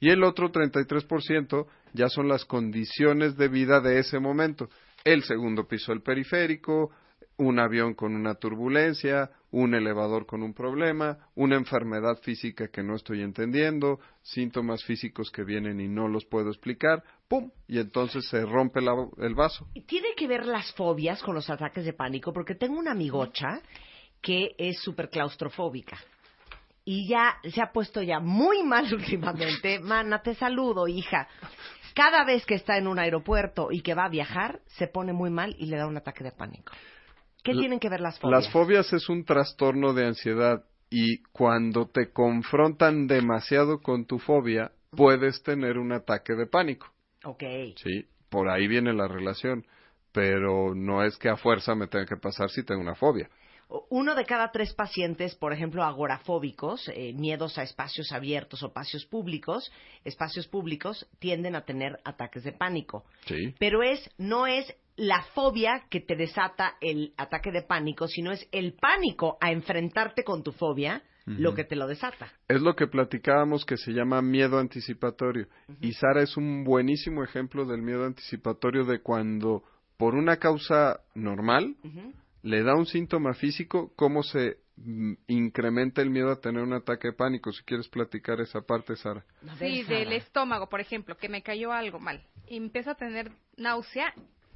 Y 0.00 0.10
el 0.10 0.24
otro 0.24 0.50
33% 0.50 1.66
ya 1.92 2.08
son 2.08 2.28
las 2.28 2.44
condiciones 2.44 3.36
de 3.36 3.48
vida 3.48 3.80
de 3.80 3.98
ese 3.98 4.18
momento. 4.18 4.68
El 5.04 5.22
segundo 5.24 5.66
piso 5.66 5.92
del 5.92 6.02
periférico, 6.02 6.90
un 7.36 7.58
avión 7.58 7.94
con 7.94 8.14
una 8.14 8.34
turbulencia, 8.34 9.30
un 9.50 9.74
elevador 9.74 10.26
con 10.26 10.42
un 10.42 10.54
problema, 10.54 11.18
una 11.34 11.56
enfermedad 11.56 12.18
física 12.22 12.68
que 12.68 12.82
no 12.82 12.96
estoy 12.96 13.22
entendiendo, 13.22 14.00
síntomas 14.22 14.82
físicos 14.84 15.30
que 15.30 15.44
vienen 15.44 15.80
y 15.80 15.88
no 15.88 16.08
los 16.08 16.24
puedo 16.24 16.48
explicar, 16.48 17.02
¡pum! 17.28 17.50
Y 17.66 17.78
entonces 17.78 18.26
se 18.28 18.44
rompe 18.44 18.80
el 18.80 19.34
vaso. 19.34 19.68
Tiene 19.86 20.14
que 20.16 20.26
ver 20.26 20.46
las 20.46 20.72
fobias 20.74 21.22
con 21.22 21.34
los 21.34 21.48
ataques 21.50 21.84
de 21.84 21.92
pánico, 21.92 22.32
porque 22.32 22.54
tengo 22.54 22.78
una 22.78 22.92
amigocha 22.92 23.60
que 24.20 24.54
es 24.56 24.80
súper 24.80 25.10
claustrofóbica. 25.10 25.98
Y 26.84 27.08
ya 27.08 27.36
se 27.44 27.62
ha 27.62 27.72
puesto 27.72 28.02
ya 28.02 28.20
muy 28.20 28.62
mal 28.62 28.92
últimamente. 28.94 29.80
Mana, 29.80 30.22
te 30.22 30.34
saludo, 30.34 30.88
hija. 30.88 31.28
Cada 31.94 32.24
vez 32.24 32.46
que 32.46 32.54
está 32.54 32.78
en 32.78 32.86
un 32.86 32.98
aeropuerto 32.98 33.68
y 33.70 33.82
que 33.82 33.94
va 33.94 34.06
a 34.06 34.08
viajar, 34.08 34.60
se 34.66 34.86
pone 34.86 35.12
muy 35.12 35.30
mal 35.30 35.54
y 35.58 35.66
le 35.66 35.76
da 35.76 35.86
un 35.86 35.96
ataque 35.96 36.24
de 36.24 36.32
pánico. 36.32 36.72
¿Qué 37.42 37.52
tienen 37.52 37.80
que 37.80 37.88
ver 37.88 38.00
las 38.00 38.18
fobias? 38.18 38.44
Las 38.44 38.52
fobias 38.52 38.92
es 38.92 39.08
un 39.08 39.24
trastorno 39.24 39.92
de 39.94 40.06
ansiedad 40.06 40.64
y 40.90 41.22
cuando 41.32 41.88
te 41.88 42.12
confrontan 42.12 43.06
demasiado 43.06 43.80
con 43.80 44.06
tu 44.06 44.18
fobia, 44.18 44.72
puedes 44.90 45.42
tener 45.42 45.78
un 45.78 45.92
ataque 45.92 46.34
de 46.34 46.46
pánico. 46.46 46.92
Ok. 47.24 47.42
Sí, 47.76 48.06
por 48.28 48.48
ahí 48.48 48.68
viene 48.68 48.92
la 48.92 49.08
relación, 49.08 49.66
pero 50.12 50.74
no 50.74 51.02
es 51.02 51.16
que 51.16 51.28
a 51.28 51.36
fuerza 51.36 51.74
me 51.74 51.86
tenga 51.86 52.06
que 52.06 52.16
pasar 52.16 52.50
si 52.50 52.62
tengo 52.62 52.80
una 52.80 52.94
fobia. 52.94 53.28
Uno 53.88 54.14
de 54.14 54.26
cada 54.26 54.52
tres 54.52 54.74
pacientes, 54.74 55.34
por 55.34 55.54
ejemplo, 55.54 55.82
agorafóbicos, 55.82 56.90
eh, 56.94 57.14
miedos 57.14 57.56
a 57.56 57.62
espacios 57.62 58.12
abiertos 58.12 58.62
o 58.62 58.66
espacios 58.66 59.06
públicos, 59.06 59.72
espacios 60.04 60.46
públicos, 60.46 61.08
tienden 61.18 61.56
a 61.56 61.64
tener 61.64 61.98
ataques 62.04 62.44
de 62.44 62.52
pánico. 62.52 63.06
Sí. 63.24 63.54
Pero 63.58 63.82
es, 63.82 64.10
no 64.18 64.46
es 64.46 64.74
la 64.96 65.22
fobia 65.34 65.84
que 65.90 66.00
te 66.00 66.16
desata 66.16 66.76
el 66.80 67.14
ataque 67.16 67.50
de 67.50 67.62
pánico, 67.62 68.08
sino 68.08 68.30
es 68.32 68.46
el 68.52 68.74
pánico 68.74 69.38
a 69.40 69.50
enfrentarte 69.50 70.24
con 70.24 70.42
tu 70.42 70.52
fobia 70.52 71.02
lo 71.24 71.54
que 71.54 71.64
te 71.64 71.76
lo 71.76 71.86
desata. 71.86 72.32
Es 72.48 72.60
lo 72.60 72.74
que 72.74 72.88
platicábamos 72.88 73.64
que 73.64 73.76
se 73.76 73.92
llama 73.92 74.20
miedo 74.22 74.58
anticipatorio. 74.58 75.46
Y 75.80 75.92
Sara 75.92 76.22
es 76.22 76.36
un 76.36 76.64
buenísimo 76.64 77.22
ejemplo 77.22 77.64
del 77.64 77.80
miedo 77.80 78.04
anticipatorio 78.04 78.84
de 78.84 79.00
cuando 79.00 79.62
por 79.96 80.14
una 80.14 80.38
causa 80.38 81.00
normal 81.14 81.76
le 82.42 82.62
da 82.64 82.74
un 82.74 82.86
síntoma 82.86 83.34
físico, 83.34 83.92
cómo 83.94 84.24
se 84.24 84.56
mm, 84.76 85.12
incrementa 85.28 86.02
el 86.02 86.10
miedo 86.10 86.32
a 86.32 86.40
tener 86.40 86.62
un 86.62 86.72
ataque 86.72 87.08
de 87.08 87.14
pánico. 87.14 87.52
Si 87.52 87.62
quieres 87.62 87.88
platicar 87.88 88.40
esa 88.40 88.62
parte, 88.62 88.96
Sara. 88.96 89.24
Sí, 89.58 89.84
del 89.84 90.12
estómago, 90.12 90.68
por 90.68 90.80
ejemplo, 90.80 91.16
que 91.16 91.28
me 91.28 91.42
cayó 91.42 91.72
algo 91.72 92.00
mal 92.00 92.20
y 92.48 92.56
empiezo 92.56 92.90
a 92.90 92.96
tener 92.96 93.30
náusea, 93.56 94.12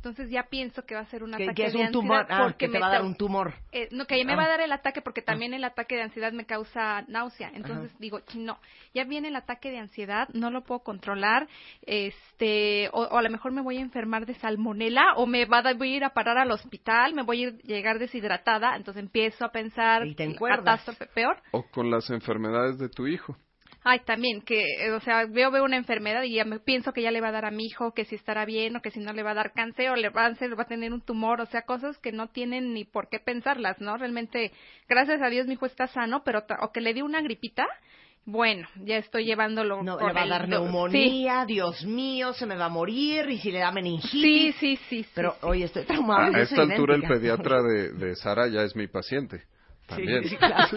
entonces 0.08 0.30
ya 0.30 0.44
pienso 0.44 0.84
que 0.84 0.94
va 0.94 1.00
a 1.02 1.06
ser 1.06 1.22
un 1.22 1.32
que, 1.32 1.42
ataque 1.44 1.54
que 1.54 1.64
es 1.66 1.72
de 1.72 1.78
un 1.78 1.86
ansiedad 1.86 2.02
tumor, 2.02 2.26
ah, 2.30 2.42
porque 2.44 2.56
que 2.58 2.66
te 2.68 2.72
me 2.72 2.80
va 2.80 2.86
a 2.86 2.90
dar 2.92 3.02
un 3.02 3.16
tumor. 3.16 3.54
eh, 3.72 3.88
no, 3.90 4.06
que 4.06 4.24
me 4.24 4.32
Ah. 4.32 4.36
va 4.36 4.44
a 4.44 4.48
dar 4.48 4.60
el 4.60 4.72
ataque 4.72 5.02
porque 5.02 5.22
también 5.22 5.54
el 5.54 5.64
ataque 5.64 5.96
de 5.96 6.02
ansiedad 6.02 6.32
me 6.32 6.44
causa 6.46 7.02
náusea. 7.08 7.50
Entonces 7.54 7.92
digo, 7.98 8.20
no, 8.34 8.58
ya 8.94 9.04
viene 9.04 9.28
el 9.28 9.36
ataque 9.36 9.70
de 9.70 9.78
ansiedad, 9.78 10.28
no 10.32 10.50
lo 10.50 10.62
puedo 10.62 10.80
controlar, 10.80 11.48
este, 11.82 12.88
o, 12.92 13.02
o 13.02 13.18
a 13.18 13.22
lo 13.22 13.30
mejor 13.30 13.52
me 13.52 13.62
voy 13.62 13.78
a 13.78 13.80
enfermar 13.80 14.26
de 14.26 14.34
salmonela 14.34 15.14
o 15.16 15.26
me 15.26 15.44
va 15.44 15.58
a, 15.58 15.74
voy 15.74 15.94
a 15.94 15.96
ir 15.96 16.04
a 16.04 16.10
parar 16.10 16.38
al 16.38 16.50
hospital, 16.50 17.14
me 17.14 17.22
voy 17.22 17.44
a 17.44 17.48
ir- 17.48 17.62
llegar 17.62 17.98
deshidratada, 17.98 18.76
entonces 18.76 19.02
empiezo 19.02 19.44
a 19.44 19.50
pensar 19.50 20.06
Y 20.06 20.14
te 20.14 20.26
peor. 21.14 21.36
O 21.52 21.64
con 21.70 21.90
las 21.90 22.10
enfermedades 22.10 22.78
de 22.78 22.88
tu 22.88 23.06
hijo. 23.06 23.36
Ay, 23.88 24.00
también, 24.00 24.42
que, 24.42 24.64
eh, 24.80 24.90
o 24.90 24.98
sea, 25.00 25.26
veo, 25.26 25.52
veo 25.52 25.62
una 25.62 25.76
enfermedad 25.76 26.24
y 26.24 26.34
ya 26.34 26.44
me 26.44 26.58
pienso 26.58 26.92
que 26.92 27.02
ya 27.02 27.12
le 27.12 27.20
va 27.20 27.28
a 27.28 27.32
dar 27.32 27.44
a 27.44 27.52
mi 27.52 27.66
hijo, 27.66 27.94
que 27.94 28.04
si 28.04 28.16
estará 28.16 28.44
bien 28.44 28.74
o 28.74 28.82
que 28.82 28.90
si 28.90 28.98
no 28.98 29.12
le 29.12 29.22
va 29.22 29.30
a 29.30 29.34
dar 29.34 29.52
cáncer 29.52 29.90
o 29.90 29.94
le 29.94 30.08
va 30.08 30.24
a, 30.24 30.30
hacer- 30.30 30.58
va 30.58 30.64
a 30.64 30.66
tener 30.66 30.92
un 30.92 31.00
tumor, 31.02 31.40
o 31.40 31.46
sea, 31.46 31.62
cosas 31.62 31.96
que 31.98 32.10
no 32.10 32.26
tienen 32.26 32.74
ni 32.74 32.82
por 32.84 33.08
qué 33.08 33.20
pensarlas, 33.20 33.80
¿no? 33.80 33.96
Realmente, 33.96 34.50
gracias 34.88 35.22
a 35.22 35.28
Dios 35.28 35.46
mi 35.46 35.52
hijo 35.52 35.66
está 35.66 35.86
sano, 35.86 36.24
pero, 36.24 36.42
o 36.62 36.72
que 36.72 36.80
le 36.80 36.94
dio 36.94 37.04
una 37.04 37.22
gripita, 37.22 37.64
bueno, 38.24 38.66
ya 38.82 38.96
estoy 38.96 39.24
llevándolo 39.24 39.84
No, 39.84 40.00
le 40.00 40.12
va 40.12 40.22
a 40.22 40.26
dar 40.26 40.48
neumonía, 40.48 41.44
Dios 41.46 41.84
mío, 41.84 42.32
se 42.32 42.44
me 42.44 42.56
va 42.56 42.64
a 42.64 42.68
morir, 42.68 43.30
y 43.30 43.38
si 43.38 43.52
le 43.52 43.60
da 43.60 43.70
meningitis. 43.70 44.20
sí, 44.20 44.52
sí, 44.58 44.76
sí. 44.88 45.02
sí, 45.04 45.08
Pero, 45.14 45.34
sí. 45.34 45.38
oye, 45.42 45.64
estoy 45.64 45.84
traumada. 45.84 46.36
A 46.36 46.40
esta 46.42 46.62
altura 46.62 46.96
el 46.96 47.02
pediatra 47.02 47.62
de, 47.62 47.92
de 47.92 48.16
Sara 48.16 48.48
ya 48.48 48.62
es 48.62 48.74
mi 48.74 48.88
paciente. 48.88 49.44
También. 49.86 50.24
Sí, 50.24 50.30
sí, 50.30 50.36
claro. 50.38 50.76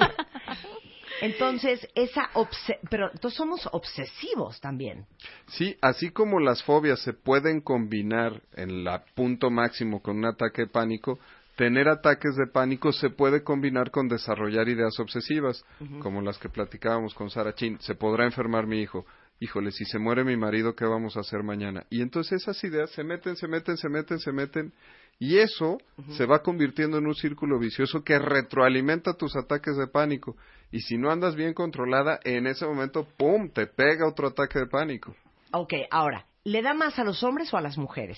Entonces, 1.22 1.88
esa 1.96 2.30
obse 2.34 2.80
pero 2.90 3.10
entonces 3.12 3.38
somos 3.38 3.68
obsesivos 3.72 4.60
también. 4.62 5.06
Sí, 5.48 5.78
así 5.82 6.12
como 6.12 6.40
las 6.40 6.64
fobias 6.64 7.00
se 7.02 7.14
pueden 7.14 7.62
combinar 7.62 8.42
en 8.56 8.84
la 8.84 9.04
punto 9.16 9.50
máximo 9.50 10.02
con 10.02 10.18
un 10.18 10.26
ataque 10.26 10.64
de 10.64 10.68
pánico, 10.68 11.20
tener 11.56 11.90
ataques 11.90 12.36
de 12.36 12.48
pánico 12.48 12.94
se 12.94 13.10
puede 13.10 13.44
combinar 13.44 13.92
con 13.92 14.08
desarrollar 14.08 14.70
ideas 14.70 14.98
obsesivas, 15.00 15.66
como 16.02 16.22
las 16.22 16.38
que 16.38 16.48
platicábamos 16.48 17.14
con 17.14 17.30
Sara 17.30 17.54
Chin. 17.54 17.78
Se 17.82 17.96
podrá 17.96 18.26
enfermar 18.26 18.66
mi 18.66 18.82
hijo. 18.82 19.06
Híjole, 19.42 19.72
si 19.72 19.86
se 19.86 20.00
muere 20.00 20.24
mi 20.24 20.38
marido, 20.38 20.74
¿qué 20.76 20.86
vamos 20.86 21.18
a 21.18 21.22
hacer 21.22 21.44
mañana? 21.44 21.86
Y 21.90 22.02
entonces 22.02 22.42
esas 22.42 22.64
ideas 22.64 22.90
se 22.92 23.04
meten, 23.04 23.36
se 23.36 23.48
meten, 23.48 23.76
se 23.78 23.90
meten, 23.90 24.20
se 24.20 24.32
meten, 24.32 24.74
y 25.20 25.38
eso 25.38 25.78
se 26.16 26.26
va 26.26 26.42
convirtiendo 26.42 26.98
en 26.98 27.06
un 27.06 27.14
círculo 27.14 27.60
vicioso 27.60 28.04
que 28.04 28.18
retroalimenta 28.18 29.14
tus 29.14 29.36
ataques 29.36 29.76
de 29.76 29.88
pánico. 29.88 30.38
Y 30.72 30.80
si 30.80 30.98
no 30.98 31.12
andas 31.12 31.36
bien 31.36 31.54
controlada, 31.54 32.20
en 32.24 32.48
ese 32.48 32.66
momento, 32.66 33.06
¡pum!, 33.18 33.50
te 33.50 33.68
pega 33.68 34.08
otro 34.08 34.30
ataque 34.30 34.60
de 34.60 34.68
pánico. 34.68 35.14
Ok, 35.52 35.74
ahora, 35.92 36.26
¿le 36.46 36.62
da 36.62 36.74
más 36.74 37.00
a 37.00 37.04
los 37.04 37.22
hombres 37.24 37.54
o 37.54 37.58
a 37.58 37.62
las 37.62 37.78
mujeres? 37.78 38.18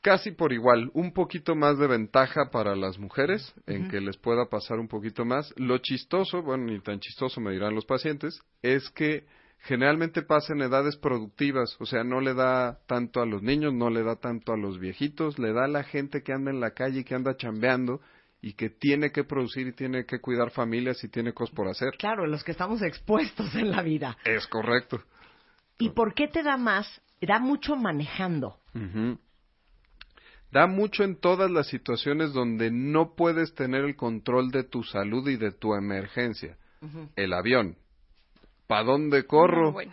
casi 0.00 0.30
por 0.30 0.52
igual, 0.52 0.90
un 0.94 1.12
poquito 1.12 1.54
más 1.54 1.78
de 1.78 1.86
ventaja 1.86 2.50
para 2.50 2.74
las 2.74 2.98
mujeres, 2.98 3.54
en 3.66 3.88
que 3.88 4.00
les 4.00 4.16
pueda 4.16 4.46
pasar 4.46 4.78
un 4.78 4.88
poquito 4.88 5.24
más. 5.24 5.52
Lo 5.56 5.78
chistoso, 5.78 6.42
bueno, 6.42 6.64
ni 6.64 6.80
tan 6.80 7.00
chistoso 7.00 7.40
me 7.40 7.52
dirán 7.52 7.74
los 7.74 7.84
pacientes, 7.84 8.40
es 8.62 8.88
que 8.90 9.24
generalmente 9.62 10.22
pasa 10.22 10.52
en 10.52 10.62
edades 10.62 10.96
productivas, 10.96 11.76
o 11.80 11.86
sea, 11.86 12.02
no 12.04 12.20
le 12.20 12.34
da 12.34 12.78
tanto 12.86 13.20
a 13.20 13.26
los 13.26 13.42
niños, 13.42 13.74
no 13.74 13.90
le 13.90 14.02
da 14.02 14.16
tanto 14.16 14.52
a 14.52 14.56
los 14.56 14.78
viejitos, 14.78 15.38
le 15.38 15.52
da 15.52 15.64
a 15.64 15.68
la 15.68 15.84
gente 15.84 16.22
que 16.22 16.32
anda 16.32 16.50
en 16.50 16.60
la 16.60 16.72
calle 16.72 17.00
y 17.00 17.04
que 17.04 17.14
anda 17.14 17.36
chambeando 17.36 18.00
y 18.42 18.54
que 18.54 18.70
tiene 18.70 19.12
que 19.12 19.24
producir 19.24 19.66
y 19.66 19.72
tiene 19.72 20.06
que 20.06 20.20
cuidar 20.20 20.50
familias 20.50 21.04
y 21.04 21.08
tiene 21.08 21.34
cosas 21.34 21.54
por 21.54 21.68
hacer. 21.68 21.90
Claro, 21.98 22.26
los 22.26 22.42
que 22.42 22.52
estamos 22.52 22.80
expuestos 22.82 23.54
en 23.54 23.70
la 23.70 23.82
vida. 23.82 24.16
Es 24.24 24.46
correcto. 24.46 25.02
¿Y 25.78 25.90
por 25.90 26.14
qué 26.14 26.28
te 26.28 26.42
da 26.42 26.56
más? 26.56 27.00
Da 27.20 27.38
mucho 27.38 27.76
manejando. 27.76 28.58
Da 30.50 30.66
mucho 30.66 31.04
en 31.04 31.20
todas 31.20 31.50
las 31.50 31.68
situaciones 31.68 32.32
donde 32.32 32.70
no 32.70 33.14
puedes 33.14 33.54
tener 33.54 33.84
el 33.84 33.94
control 33.94 34.50
de 34.50 34.64
tu 34.64 34.82
salud 34.84 35.28
y 35.28 35.36
de 35.36 35.52
tu 35.52 35.74
emergencia. 35.74 36.56
El 37.14 37.34
avión. 37.34 37.76
¿Para 38.70 38.84
dónde 38.84 39.24
corro? 39.26 39.64
No, 39.66 39.72
bueno. 39.72 39.92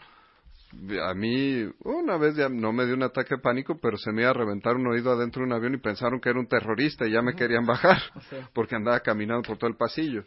A 1.10 1.13
mí, 1.15 1.63
una 1.84 2.17
vez 2.17 2.36
ya 2.36 2.48
no 2.48 2.72
me 2.72 2.86
dio 2.86 2.93
un 2.93 3.01
ataque 3.01 3.36
de 3.36 3.41
pánico, 3.41 3.79
pero 3.81 3.98
se 3.98 4.12
me 4.12 4.22
iba 4.22 4.29
a 4.29 4.34
reventar 4.34 4.75
un 4.75 4.86
oído 4.86 5.12
adentro 5.12 5.41
de 5.41 5.48
un 5.48 5.53
avión 5.53 5.74
y 5.74 5.77
pensaron 5.79 6.19
que 6.19 6.29
era 6.29 6.39
un 6.39 6.48
terrorista 6.48 7.07
y 7.07 7.12
ya 7.13 7.24
me 7.24 7.34
querían 7.36 7.65
bajar 7.65 7.98
porque 8.53 8.75
andaba 8.75 9.00
caminando 9.00 9.41
por 9.48 9.57
todo 9.57 9.67
el 9.69 9.77
pasillo. 9.77 10.25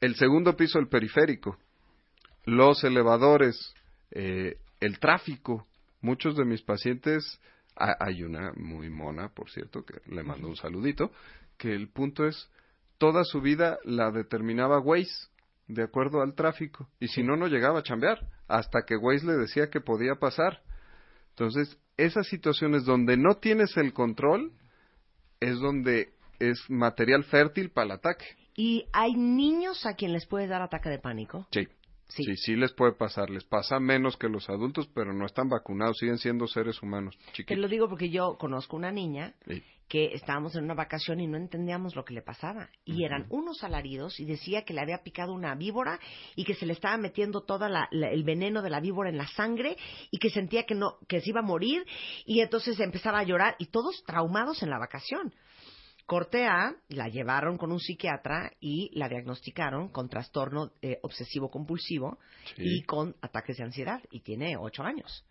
El 0.00 0.14
segundo 0.14 0.56
piso 0.56 0.78
del 0.78 0.88
periférico, 0.88 1.58
los 2.46 2.82
elevadores, 2.84 3.74
eh, 4.12 4.56
el 4.80 4.98
tráfico. 4.98 5.66
Muchos 6.00 6.34
de 6.36 6.44
mis 6.46 6.62
pacientes, 6.62 7.38
ha- 7.76 7.96
hay 8.00 8.22
una 8.22 8.52
muy 8.56 8.88
mona, 8.88 9.28
por 9.28 9.50
cierto, 9.50 9.84
que 9.84 10.00
le 10.06 10.22
mando 10.22 10.48
un 10.48 10.56
saludito, 10.56 11.12
que 11.58 11.74
el 11.74 11.88
punto 11.90 12.26
es, 12.26 12.50
toda 12.96 13.22
su 13.24 13.40
vida 13.42 13.78
la 13.84 14.10
determinaba 14.10 14.80
Waze. 14.80 15.28
De 15.68 15.82
acuerdo 15.82 16.22
al 16.22 16.34
tráfico. 16.34 16.88
Y 17.00 17.08
si 17.08 17.22
no, 17.22 17.36
no 17.36 17.46
llegaba 17.46 17.80
a 17.80 17.82
chambear, 17.82 18.26
hasta 18.48 18.82
que 18.86 18.96
Waze 18.96 19.26
le 19.26 19.34
decía 19.34 19.70
que 19.70 19.80
podía 19.80 20.16
pasar. 20.16 20.62
Entonces, 21.30 21.78
esas 21.96 22.26
situaciones 22.28 22.84
donde 22.84 23.16
no 23.16 23.36
tienes 23.36 23.76
el 23.76 23.92
control 23.92 24.52
es 25.40 25.58
donde 25.58 26.12
es 26.38 26.58
material 26.68 27.24
fértil 27.24 27.70
para 27.70 27.86
el 27.86 27.92
ataque. 27.92 28.26
¿Y 28.54 28.86
hay 28.92 29.14
niños 29.14 29.86
a 29.86 29.94
quien 29.94 30.12
les 30.12 30.26
puede 30.26 30.46
dar 30.46 30.62
ataque 30.62 30.88
de 30.88 30.98
pánico? 30.98 31.46
Sí. 31.52 31.68
Sí. 32.14 32.24
Sí, 32.24 32.36
sí 32.36 32.56
les 32.56 32.72
puede 32.72 32.92
pasar. 32.92 33.30
Les 33.30 33.44
pasa 33.44 33.80
menos 33.80 34.16
que 34.16 34.28
los 34.28 34.48
adultos, 34.50 34.88
pero 34.94 35.12
no 35.12 35.26
están 35.26 35.48
vacunados, 35.48 35.98
siguen 35.98 36.18
siendo 36.18 36.46
seres 36.46 36.82
humanos 36.82 37.16
Te 37.46 37.56
lo 37.56 37.68
digo 37.68 37.88
porque 37.88 38.10
yo 38.10 38.36
conozco 38.38 38.76
una 38.76 38.90
niña 38.92 39.34
Sí. 39.46 39.62
que 39.88 40.12
estábamos 40.14 40.54
en 40.56 40.64
una 40.64 40.74
vacación 40.74 41.20
y 41.20 41.26
no 41.26 41.36
entendíamos 41.36 41.96
lo 41.96 42.04
que 42.04 42.14
le 42.14 42.22
pasaba. 42.22 42.68
Y 42.84 43.04
eran 43.04 43.26
unos 43.30 43.62
alaridos 43.64 44.20
y 44.20 44.24
decía 44.24 44.64
que 44.64 44.72
le 44.74 44.80
había 44.80 45.02
picado 45.02 45.32
una 45.32 45.54
víbora 45.54 45.98
y 46.36 46.44
que 46.44 46.54
se 46.54 46.66
le 46.66 46.72
estaba 46.72 46.96
metiendo 46.96 47.42
todo 47.42 47.66
el 47.90 48.24
veneno 48.24 48.62
de 48.62 48.70
la 48.70 48.80
víbora 48.80 49.10
en 49.10 49.18
la 49.18 49.26
sangre 49.28 49.76
y 50.10 50.18
que 50.18 50.30
sentía 50.30 50.64
que, 50.64 50.74
no, 50.74 50.96
que 51.08 51.20
se 51.20 51.30
iba 51.30 51.40
a 51.40 51.44
morir 51.44 51.84
y 52.24 52.40
entonces 52.40 52.78
empezaba 52.80 53.18
a 53.18 53.24
llorar 53.24 53.56
y 53.58 53.66
todos 53.66 54.02
traumados 54.04 54.62
en 54.62 54.70
la 54.70 54.78
vacación. 54.78 55.32
Corte 56.12 56.44
A, 56.44 56.74
la 56.90 57.08
llevaron 57.08 57.56
con 57.56 57.72
un 57.72 57.80
psiquiatra 57.80 58.52
y 58.60 58.90
la 58.92 59.08
diagnosticaron 59.08 59.88
con 59.88 60.10
trastorno 60.10 60.72
eh, 60.82 60.98
obsesivo-compulsivo 61.00 62.18
Sí. 62.54 62.62
y 62.64 62.82
con 62.82 63.16
ataques 63.22 63.56
de 63.56 63.64
ansiedad. 63.64 64.02
Y 64.10 64.20
tiene 64.20 64.58
ocho 64.58 64.82
años. 64.82 65.24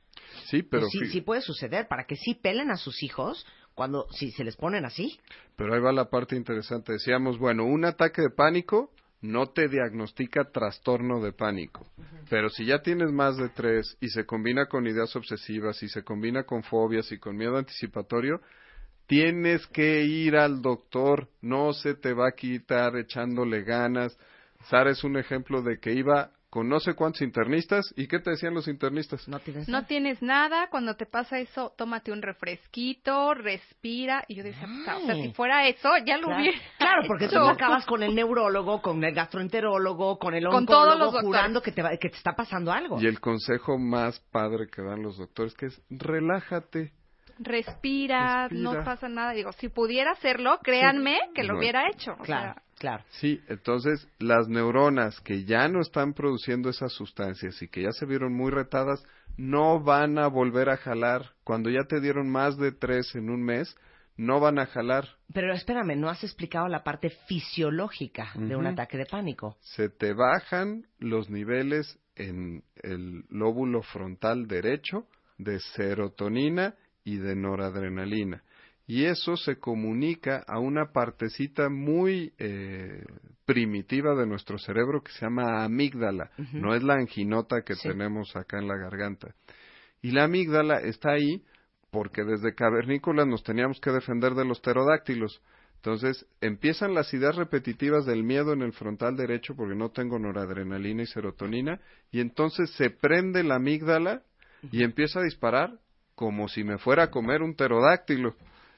Sí, 0.46 0.64
pero, 0.64 0.88
Pues 0.92 1.12
sí 1.12 1.22
puede 1.22 1.42
suceder 1.42 1.88
para 1.88 2.06
que 2.08 2.16
sí 2.16 2.34
pelen 2.34 2.72
a 2.72 2.78
sus 2.78 3.04
hijos 3.04 3.46
cuando 3.76 4.08
si 4.10 4.32
se 4.32 4.44
les 4.44 4.56
ponen 4.56 4.84
así. 4.84 5.20
pero 5.56 5.76
ahí 5.76 5.80
va 5.80 5.92
la 5.92 6.10
parte 6.10 6.36
interesante. 6.36 6.94
Decíamos, 6.94 7.38
bueno, 7.38 7.64
un 7.64 7.86
ataque 7.86 8.24
de 8.24 8.32
pánico 8.32 8.92
no 9.22 9.50
te 9.52 9.68
diagnostica 9.68 10.46
trastorno 10.52 11.22
de 11.22 11.32
pánico. 11.32 11.86
Pero 12.28 12.50
si 12.50 12.66
ya 12.66 12.82
tienes 12.82 13.12
más 13.12 13.38
de 13.38 13.50
tres 13.50 13.98
y 14.02 14.08
se 14.10 14.26
combina 14.26 14.66
con 14.66 14.88
ideas 14.88 15.16
obsesivas 15.16 15.84
y 15.84 15.90
se 15.90 16.04
combina 16.04 16.44
con 16.44 16.64
fobias 16.64 17.12
y 17.12 17.20
con 17.20 17.38
miedo 17.38 17.56
anticipatorio, 17.58 18.42
tienes 19.12 19.68
que 19.68 20.04
ir 20.04 20.36
al 20.38 20.62
doctor. 20.62 21.28
No 21.42 21.74
se 21.74 21.96
te 21.96 22.14
va 22.14 22.30
a 22.30 22.32
quitar 22.32 22.96
echándole 22.96 23.64
ganas. 23.64 24.18
Sara 24.70 24.92
es 24.92 25.04
un 25.04 25.18
ejemplo 25.18 25.62
de 25.62 25.80
que 25.80 25.92
iba 25.94 26.32
con 26.50 26.68
no 26.68 26.80
sé 26.82 26.94
cuántos 26.96 27.22
internistas. 27.22 27.94
¿Y 27.96 28.08
qué 28.08 28.20
te 28.20 28.32
decían 28.32 28.54
los 28.54 28.68
internistas? 28.68 29.28
No 29.28 29.40
tienes 29.40 29.68
No 29.70 29.86
tienes 29.86 30.22
nada, 30.22 30.68
cuando 30.70 30.96
te 30.96 31.06
pasa 31.06 31.40
eso, 31.40 31.74
tómate 31.78 32.12
un 32.12 32.22
refresquito, 32.22 33.34
respira. 33.34 34.24
Y 34.28 34.36
yo 34.36 34.44
decía, 34.44 34.68
puta, 34.68 34.98
o 34.98 35.06
sea, 35.06 35.16
si 35.16 35.32
fuera 35.34 35.68
eso, 35.68 35.90
ya 36.06 36.18
lo 36.18 36.28
Claro, 36.28 36.42
hubiera. 36.42 36.58
claro, 36.78 37.02
porque 37.08 37.28
tú 37.30 37.38
acabas 37.40 37.86
con 37.86 38.04
el 38.04 38.14
neurólogo, 38.16 38.82
con 38.82 39.02
el 39.04 39.14
gastroenterólogo, 39.14 40.20
con 40.20 40.34
el 40.36 40.44
Con 40.46 40.56
oncólogo, 40.64 40.84
todos 40.86 41.00
los 41.00 41.12
doctores. 41.14 41.26
jurando 41.26 41.62
que 41.62 41.72
te, 41.72 41.82
va- 41.82 41.98
que 41.98 42.10
te 42.10 42.18
está 42.18 42.34
pasando 42.34 42.72
algo. 42.72 43.02
Y 43.02 43.08
el 43.08 43.20
consejo 43.22 43.78
más 43.78 44.20
padre 44.32 44.68
que 44.74 44.82
dan 44.82 45.02
los 45.04 45.18
doctores 45.18 45.54
que 45.54 45.68
es 45.68 45.82
relájate. 45.90 46.92
Respira, 47.40 48.48
no 48.52 48.84
pasa 48.84 49.10
nada. 49.10 49.32
Digo, 49.32 49.52
si 49.54 49.70
pudiera 49.70 50.12
hacerlo, 50.12 50.60
créanme 50.64 51.18
que 51.34 51.44
lo 51.44 51.54
No. 51.54 51.60
hubiera 51.60 51.90
hecho. 51.90 52.12
O 52.14 52.24
Claro, 52.24 52.54
sea, 52.54 52.64
claro. 52.78 53.04
Sí, 53.10 53.42
entonces 53.48 54.08
las 54.20 54.48
neuronas 54.48 55.20
que 55.22 55.44
ya 55.46 55.68
no 55.68 55.82
están 55.82 56.14
produciendo 56.14 56.70
esas 56.70 56.92
sustancias 56.94 57.62
y 57.62 57.68
que 57.68 57.84
ya 57.84 57.92
se 57.92 58.06
vieron 58.06 58.34
muy 58.34 58.52
retadas, 58.52 59.04
no 59.38 59.80
van 59.82 60.20
a 60.20 60.28
volver 60.28 60.70
a 60.70 60.78
jalar. 60.78 61.32
Cuando 61.44 61.70
ya 61.70 61.84
te 61.88 62.00
dieron 62.00 62.30
más 62.30 62.58
de 62.58 62.72
tres 62.72 63.16
en 63.16 63.30
un 63.30 63.42
mes, 63.44 63.76
no 64.18 64.40
van 64.40 64.60
a 64.60 64.68
jalar. 64.68 65.08
Pero 65.34 65.54
espérame, 65.54 65.96
no 65.98 66.10
has 66.10 66.24
explicado 66.24 66.68
la 66.68 66.84
parte 66.84 67.10
fisiológica 67.28 68.32
de 68.36 68.56
un 68.56 68.68
ataque 68.68 68.98
de 68.98 69.06
pánico. 69.06 69.58
Se 69.62 69.90
te 69.90 70.14
bajan 70.14 70.86
los 71.00 71.30
niveles 71.30 71.98
en 72.16 72.64
el 72.84 73.24
lóbulo 73.30 73.82
frontal 73.82 74.48
derecho 74.48 75.08
de 75.38 75.60
serotonina 75.60 76.76
y 77.04 77.18
de 77.18 77.36
noradrenalina. 77.36 78.44
Y 78.88 79.06
eso 79.06 79.38
se 79.38 79.58
comunica 79.58 80.44
a 80.48 80.60
una 80.60 80.92
partecita 80.92 81.70
muy 81.70 82.34
eh, 82.38 83.04
primitiva 83.46 84.16
de 84.16 84.26
nuestro 84.28 84.58
cerebro 84.58 85.02
que 85.02 85.12
se 85.14 85.22
llama 85.26 85.64
amígdala. 85.64 86.32
No 86.54 86.76
es 86.76 86.84
la 86.84 86.96
anginota 86.96 87.62
que 87.62 87.76
Sí. 87.76 87.88
tenemos 87.88 88.36
acá 88.36 88.60
en 88.60 88.68
la 88.68 88.76
garganta. 88.76 89.34
Y 90.02 90.12
la 90.12 90.26
amígdala 90.26 90.80
está 90.82 91.12
ahí 91.12 91.44
porque 91.92 92.24
desde 92.24 92.56
cavernícolas 92.56 93.28
nos 93.28 93.44
teníamos 93.44 93.80
que 93.80 93.92
defender 93.92 94.34
de 94.34 94.46
los 94.46 94.60
pterodáctilos. 94.60 95.42
Entonces 95.76 96.26
empiezan 96.42 96.94
las 96.94 97.14
ideas 97.14 97.36
repetitivas 97.36 98.06
del 98.06 98.24
miedo 98.24 98.54
en 98.54 98.62
el 98.62 98.74
frontal 98.74 99.16
derecho 99.16 99.56
porque 99.56 99.76
no 99.76 99.90
tengo 99.90 100.20
noradrenalina 100.20 101.04
y 101.04 101.08
serotonina 101.08 101.80
y 102.12 102.20
entonces 102.20 102.70
se 102.72 102.90
prende 102.90 103.44
la 103.44 103.56
amígdala 103.56 104.22
y 104.72 104.84
empieza 104.84 105.20
a 105.20 105.24
disparar 105.24 105.80
como 106.22 106.48
si 106.48 106.64
me 106.64 106.78
fuera 106.78 107.06
a 107.06 107.10
comer 107.10 107.42
un 107.42 107.56
pterodáctilo. 107.56 108.36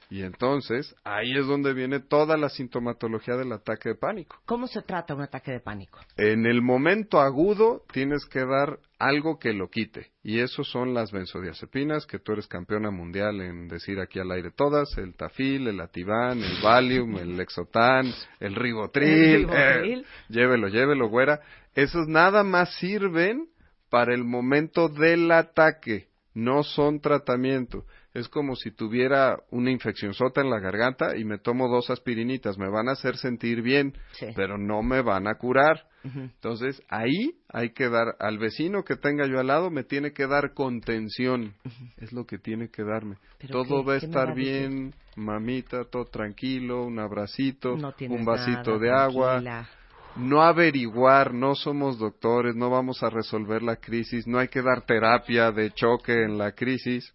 Y 0.08 0.22
entonces 0.22 0.94
ahí 1.04 1.36
es 1.36 1.46
donde 1.46 1.74
viene 1.74 2.00
toda 2.00 2.38
la 2.38 2.48
sintomatología 2.48 3.36
del 3.36 3.52
ataque 3.52 3.90
de 3.90 3.94
pánico. 3.96 4.38
¿Cómo 4.46 4.66
se 4.66 4.80
trata 4.80 5.14
un 5.14 5.20
ataque 5.20 5.52
de 5.52 5.60
pánico? 5.60 6.00
En 6.16 6.46
el 6.46 6.62
momento 6.62 7.20
agudo 7.20 7.82
tienes 7.92 8.24
que 8.24 8.46
dar 8.46 8.78
algo 8.98 9.38
que 9.38 9.52
lo 9.52 9.68
quite. 9.68 10.12
Y 10.22 10.38
eso 10.38 10.64
son 10.64 10.94
las 10.94 11.12
benzodiazepinas, 11.12 12.06
que 12.06 12.18
tú 12.18 12.32
eres 12.32 12.46
campeona 12.46 12.90
mundial 12.90 13.42
en 13.42 13.68
decir 13.68 14.00
aquí 14.00 14.18
al 14.20 14.30
aire 14.30 14.50
todas, 14.50 14.96
el 14.96 15.14
tafil, 15.14 15.68
el 15.68 15.78
ativan, 15.80 16.42
el 16.42 16.62
valium, 16.62 17.18
el 17.18 17.36
lexotan, 17.36 18.10
el 18.40 18.54
ribotril. 18.54 19.10
El 19.10 19.48
ribotril. 19.48 20.00
eh, 20.00 20.04
llévelo, 20.30 20.68
llévelo, 20.68 21.08
güera. 21.10 21.40
Esos 21.74 22.08
nada 22.08 22.42
más 22.42 22.74
sirven 22.76 23.48
para 23.90 24.12
el 24.12 24.24
momento 24.24 24.88
del 24.88 25.30
ataque, 25.30 26.08
no 26.34 26.62
son 26.62 27.00
tratamiento. 27.00 27.84
Es 28.12 28.28
como 28.28 28.54
si 28.56 28.70
tuviera 28.70 29.36
una 29.50 29.70
infección 29.70 30.14
sota 30.14 30.40
en 30.40 30.50
la 30.50 30.60
garganta 30.60 31.16
y 31.16 31.24
me 31.24 31.38
tomo 31.38 31.68
dos 31.68 31.90
aspirinitas, 31.90 32.58
me 32.58 32.68
van 32.70 32.88
a 32.88 32.92
hacer 32.92 33.16
sentir 33.16 33.62
bien, 33.62 33.92
Sí. 34.12 34.26
pero 34.36 34.56
no 34.58 34.82
me 34.82 35.00
van 35.02 35.26
a 35.26 35.34
curar. 35.36 35.86
Entonces, 36.04 36.82
ahí 36.90 37.34
hay 37.48 37.70
que 37.70 37.88
dar, 37.88 38.14
al 38.18 38.36
vecino 38.38 38.84
que 38.84 38.94
tenga 38.96 39.26
yo 39.26 39.40
al 39.40 39.46
lado, 39.46 39.70
me 39.70 39.84
tiene 39.84 40.12
que 40.12 40.26
dar 40.26 40.52
contención. 40.52 41.54
Es 41.96 42.12
lo 42.12 42.26
que 42.26 42.38
tiene 42.38 42.68
que 42.68 42.82
darme. 42.84 43.16
¿Pero 43.38 43.62
Todo 43.64 43.80
qué- 43.80 43.86
va 43.88 43.92
a 43.94 43.96
estar 43.96 44.28
va 44.28 44.32
a 44.32 44.34
decir? 44.34 44.68
bien, 44.70 44.94
mamita, 45.16 45.84
todo 45.86 46.04
tranquilo, 46.04 46.84
un 46.84 46.98
abracito, 46.98 47.76
No 47.76 47.94
un 48.10 48.24
vasito 48.24 48.72
nada, 48.72 48.78
de 48.78 48.90
agua. 48.90 49.30
tranquila. 49.40 49.68
No 50.16 50.42
averiguar, 50.42 51.34
no 51.34 51.54
somos 51.56 51.98
doctores, 51.98 52.54
no 52.54 52.70
vamos 52.70 53.02
a 53.02 53.10
resolver 53.10 53.62
la 53.62 53.76
crisis, 53.76 54.26
no 54.26 54.38
hay 54.38 54.48
que 54.48 54.62
dar 54.62 54.82
terapia 54.82 55.50
de 55.50 55.72
choque 55.72 56.22
en 56.22 56.38
la 56.38 56.52
crisis. 56.52 57.12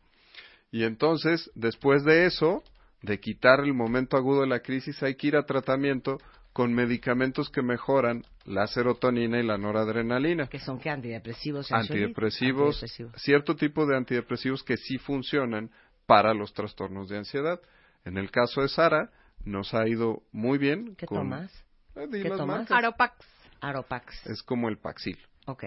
Y 0.71 0.83
entonces, 0.83 1.49
después 1.55 2.03
de 2.03 2.25
eso, 2.25 2.62
de 3.01 3.19
quitar 3.19 3.62
el 3.62 3.73
momento 3.73 4.17
agudo 4.17 4.41
de 4.41 4.47
la 4.47 4.59
crisis, 4.59 5.01
hay 5.01 5.15
que 5.15 5.27
ir 5.27 5.38
a 5.38 5.45
tratamiento 5.45 6.17
con 6.51 6.73
medicamentos 6.73 7.49
que 7.49 7.62
mejoran 7.62 8.23
la 8.43 8.67
serotonina 8.67 9.39
y 9.39 9.43
la 9.45 9.57
noradrenalina. 9.57 10.47
¿Qué 10.47 10.59
son 10.59 10.77
qué? 10.79 10.89
Antidepresivos. 10.89 11.71
Antidepresivos, 11.71 12.75
Antidepresivos. 12.75 13.13
cierto 13.21 13.55
tipo 13.55 13.85
de 13.85 13.95
antidepresivos 13.95 14.62
que 14.63 14.75
sí 14.75 14.97
funcionan 14.97 15.71
para 16.05 16.33
los 16.33 16.53
trastornos 16.53 17.07
de 17.07 17.17
ansiedad. 17.19 17.62
En 18.03 18.17
el 18.17 18.29
caso 18.29 18.62
de 18.62 18.67
Sara, 18.67 19.09
nos 19.45 19.73
ha 19.73 19.88
ido 19.88 20.23
muy 20.33 20.57
bien. 20.57 20.95
¿Qué 20.97 21.05
con- 21.05 21.19
tomas? 21.29 21.65
Di 21.95 22.21
¿Qué 22.21 22.30
las 22.30 22.38
tomas? 22.38 22.71
Aropax. 22.71 23.15
Aropax. 23.62 24.28
Es 24.28 24.43
como 24.43 24.69
el 24.69 24.78
Paxil. 24.78 25.17
Ok. 25.45 25.65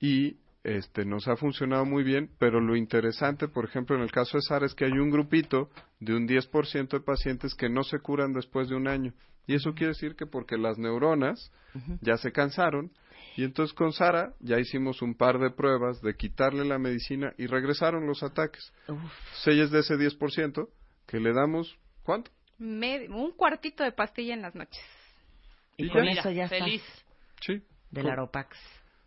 y 0.00 0.36
este 0.62 1.04
nos 1.04 1.28
ha 1.28 1.36
funcionado 1.36 1.84
muy 1.84 2.04
bien, 2.04 2.30
pero 2.38 2.58
lo 2.58 2.74
interesante, 2.74 3.48
por 3.48 3.66
ejemplo, 3.66 3.96
en 3.96 4.02
el 4.02 4.10
caso 4.10 4.38
de 4.38 4.42
Sara 4.42 4.64
es 4.64 4.74
que 4.74 4.86
hay 4.86 4.92
un 4.92 5.10
grupito 5.10 5.68
de 6.00 6.14
un 6.14 6.26
10% 6.26 6.88
de 6.88 7.00
pacientes 7.00 7.54
que 7.54 7.68
no 7.68 7.84
se 7.84 7.98
curan 7.98 8.32
después 8.32 8.68
de 8.70 8.74
un 8.74 8.88
año. 8.88 9.12
Y 9.46 9.54
eso 9.54 9.74
quiere 9.74 9.88
decir 9.88 10.16
que 10.16 10.24
porque 10.24 10.56
las 10.56 10.78
neuronas 10.78 11.52
ya 12.00 12.16
se 12.16 12.32
cansaron 12.32 12.92
y 13.36 13.44
entonces 13.44 13.74
con 13.74 13.92
Sara 13.92 14.32
ya 14.40 14.58
hicimos 14.58 15.02
un 15.02 15.14
par 15.14 15.38
de 15.38 15.50
pruebas 15.50 16.00
de 16.00 16.16
quitarle 16.16 16.64
la 16.64 16.78
medicina 16.78 17.34
y 17.36 17.46
regresaron 17.46 18.06
los 18.06 18.22
ataques. 18.22 18.72
Uf. 18.88 18.98
Selles 19.42 19.70
de 19.70 19.80
ese 19.80 19.96
10% 19.96 20.68
que 21.06 21.20
le 21.20 21.34
damos 21.34 21.76
¿cuánto? 22.04 22.30
Un 22.58 23.32
cuartito 23.36 23.82
de 23.84 23.92
pastilla 23.92 24.32
en 24.32 24.42
las 24.42 24.54
noches. 24.54 24.80
Y 25.76 25.86
Y 25.86 25.90
con 25.90 26.04
ya. 26.04 26.12
eso 26.12 26.30
ya 26.30 26.48
feliz. 26.48 26.82
estás 26.82 27.04
Sí. 27.40 27.62
del 27.90 28.08
Aropax. 28.08 28.56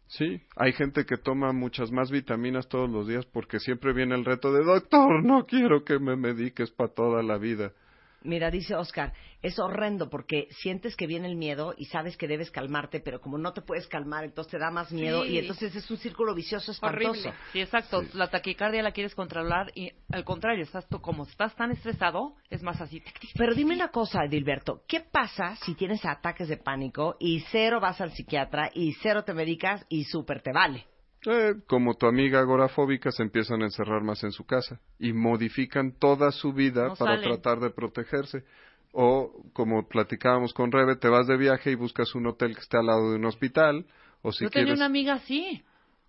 Sí, 0.10 0.42
hay 0.56 0.72
gente 0.72 1.06
que 1.06 1.18
toma 1.18 1.52
muchas 1.52 1.92
más 1.92 2.10
vitaminas 2.12 2.70
todos 2.70 2.90
los 2.90 3.08
días 3.08 3.26
porque 3.26 3.60
siempre 3.60 3.92
viene 3.94 4.16
el 4.16 4.24
reto 4.24 4.54
de 4.54 4.64
doctor, 4.64 5.22
no 5.24 5.46
quiero 5.46 5.84
que 5.84 6.00
me 6.00 6.16
mediques 6.16 6.72
para 6.72 6.94
toda 6.94 7.22
la 7.24 7.38
vida. 7.38 7.74
Mira, 8.22 8.50
dice 8.50 8.76
Oscar, 8.76 9.14
es 9.42 9.60
horrendo 9.60 10.10
porque 10.10 10.48
sientes 10.52 10.96
que 10.96 11.08
viene 11.08 11.28
el 11.28 11.36
miedo 11.36 11.76
y 11.78 11.86
sabes 11.86 12.18
que 12.18 12.28
debes 12.28 12.50
calmarte, 12.52 13.00
pero 13.00 13.22
como 13.22 13.38
no 13.38 13.54
te 13.54 13.62
puedes 13.62 13.88
calmar, 13.88 14.24
entonces 14.24 14.52
te 14.52 14.58
da 14.58 14.72
más 14.72 14.92
miedo 14.92 15.24
Sí. 15.24 15.34
y 15.34 15.38
entonces 15.38 15.76
es 15.76 15.90
un 15.92 15.98
círculo 15.98 16.34
vicioso 16.34 16.72
espantoso. 16.72 17.10
Horrible. 17.12 17.34
Sí, 17.54 17.62
exacto. 17.62 18.04
La 18.14 18.28
taquicardia 18.30 18.82
la 18.82 18.92
quieres 18.92 19.14
controlar 19.14 19.72
y 19.76 19.92
al 20.12 20.24
contrario, 20.24 20.64
estás 20.64 20.88
tú 20.90 21.00
como 21.00 21.24
estás 21.24 21.56
tan 21.56 21.72
estresado, 21.72 22.36
es 22.50 22.64
más 22.64 22.82
así. 22.82 23.04
Pero 23.36 23.54
dime 23.54 23.76
una 23.76 23.90
cosa, 23.90 24.26
Edilberto, 24.26 24.82
¿qué 24.88 25.02
pasa 25.02 25.56
si 25.58 25.76
tienes 25.76 26.04
ataques 26.06 26.48
de 26.48 26.58
pánico 26.58 27.16
y 27.20 27.42
cero 27.52 27.80
vas 27.80 28.02
al 28.02 28.12
psiquiatra 28.12 28.72
y 28.74 28.94
cero 29.02 29.24
te 29.24 29.34
medicas 29.34 29.86
y 29.90 30.04
súper 30.06 30.42
te 30.42 30.52
vale? 30.52 30.86
Eh, 31.26 31.56
como 31.68 31.96
tu 31.96 32.06
amiga 32.08 32.40
agorafóbica 32.40 33.12
se 33.12 33.24
empiezan 33.24 33.62
a 33.62 33.66
encerrar 33.66 34.04
más 34.04 34.24
en 34.24 34.32
su 34.32 34.46
casa 34.46 34.80
y 35.00 35.14
modifican 35.14 35.92
toda 35.98 36.32
su 36.32 36.54
vida 36.54 36.90
No 36.90 36.96
para 36.96 37.16
salen. 37.18 37.30
tratar 37.30 37.60
de 37.60 37.70
protegerse. 37.72 38.44
O, 38.94 39.32
como 39.54 39.88
platicábamos 39.88 40.54
con 40.54 40.72
Rebe, 40.72 40.96
te 40.96 41.10
vas 41.10 41.28
de 41.28 41.38
viaje 41.38 41.72
y 41.72 41.76
buscas 41.76 42.16
un 42.16 42.28
hotel 42.28 42.54
que 42.56 42.62
esté 42.62 42.78
al 42.78 42.86
lado 42.86 43.12
de 43.12 43.18
un 43.18 43.26
hospital. 43.26 43.86
O 44.22 44.32
si 44.32 44.46
Yo 44.46 44.50
tenía 44.50 44.74
una 44.74 44.86
amiga 44.86 45.14
así. 45.16 45.64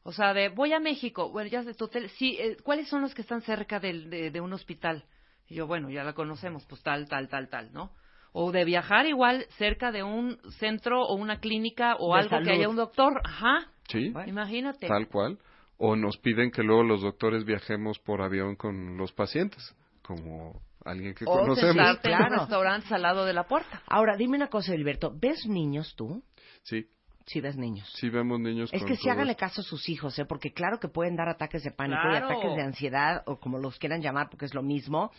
O 0.04 0.12
sea, 0.12 0.32
de 0.32 0.48
voy 0.48 0.72
a 0.72 0.78
México. 0.80 1.30
Bueno, 1.30 1.50
ya 1.50 1.62
sé 1.64 1.74
tu 1.74 1.86
hotel. 1.86 2.08
Sí, 2.10 2.36
eh, 2.38 2.56
¿cuáles 2.62 2.88
son 2.88 3.02
los 3.02 3.14
que 3.14 3.22
están 3.22 3.42
cerca 3.42 3.80
de, 3.80 4.30
de 4.30 4.40
un 4.40 4.52
hospital? 4.52 5.04
Y 5.48 5.56
yo, 5.56 5.66
bueno, 5.66 5.90
ya 5.90 6.04
la 6.04 6.12
conocemos, 6.12 6.64
pues 6.66 6.82
tal, 6.82 7.08
tal, 7.08 7.28
tal, 7.28 7.48
tal, 7.48 7.72
¿no? 7.72 7.90
O 8.32 8.52
de 8.52 8.64
viajar 8.64 9.06
igual 9.06 9.46
cerca 9.58 9.90
de 9.90 10.02
un 10.02 10.38
centro 10.58 11.02
o 11.02 11.14
una 11.14 11.40
clínica 11.40 11.96
o 11.98 12.14
De 12.14 12.20
algo 12.20 12.30
salud. 12.36 12.46
que 12.46 12.52
haya 12.52 12.68
un 12.68 12.76
doctor. 12.76 13.20
Ajá. 13.24 13.66
Sí, 13.88 14.12
Imagínate. 14.26 14.86
tal 14.86 15.08
cual. 15.08 15.38
O 15.78 15.94
nos 15.96 16.16
piden 16.18 16.50
que 16.50 16.62
luego 16.62 16.82
los 16.82 17.02
doctores 17.02 17.44
viajemos 17.44 17.98
por 18.00 18.20
avión 18.22 18.56
con 18.56 18.96
los 18.96 19.12
pacientes, 19.12 19.74
como 20.02 20.60
alguien 20.84 21.14
que 21.14 21.24
O 21.24 21.30
conocemos. 21.38 21.76
En 21.76 21.96
Claro. 22.02 22.40
restaurantes 22.40 22.90
al 22.92 23.02
lado 23.02 23.24
de 23.24 23.32
la 23.32 23.44
puerta. 23.44 23.82
Ahora, 23.86 24.16
dime 24.16 24.36
una 24.36 24.48
cosa, 24.48 24.74
Edilberto, 24.74 25.12
¿ves 25.16 25.46
niños 25.46 25.94
tú? 25.96 26.22
Sí, 26.62 26.86
Sí 27.28 27.40
ves 27.40 27.56
niños. 27.56 27.88
sí 27.96 28.08
vemos 28.10 28.40
niños 28.40 28.70
Es 28.72 28.80
con 28.80 28.88
que 28.88 28.96
sí 28.96 29.02
todo 29.04 29.12
háganle 29.12 29.32
esto. 29.32 29.40
caso 29.40 29.60
a 29.60 29.64
sus 29.64 29.88
hijos, 29.88 30.18
¿eh? 30.18 30.24
porque 30.24 30.52
claro 30.52 30.80
que 30.80 30.88
pueden 30.88 31.14
dar 31.14 31.28
ataques 31.28 31.62
de 31.62 31.70
pánico 31.70 32.00
y 32.12 32.16
ataques 32.16 32.56
de 32.56 32.62
ansiedad, 32.62 33.22
o 33.26 33.38
como 33.38 33.58
los 33.58 33.78
quieran 33.78 34.00
llamar, 34.00 34.28
porque 34.30 34.46
es 34.46 34.54
lo 34.54 34.62
mismo. 34.62 35.12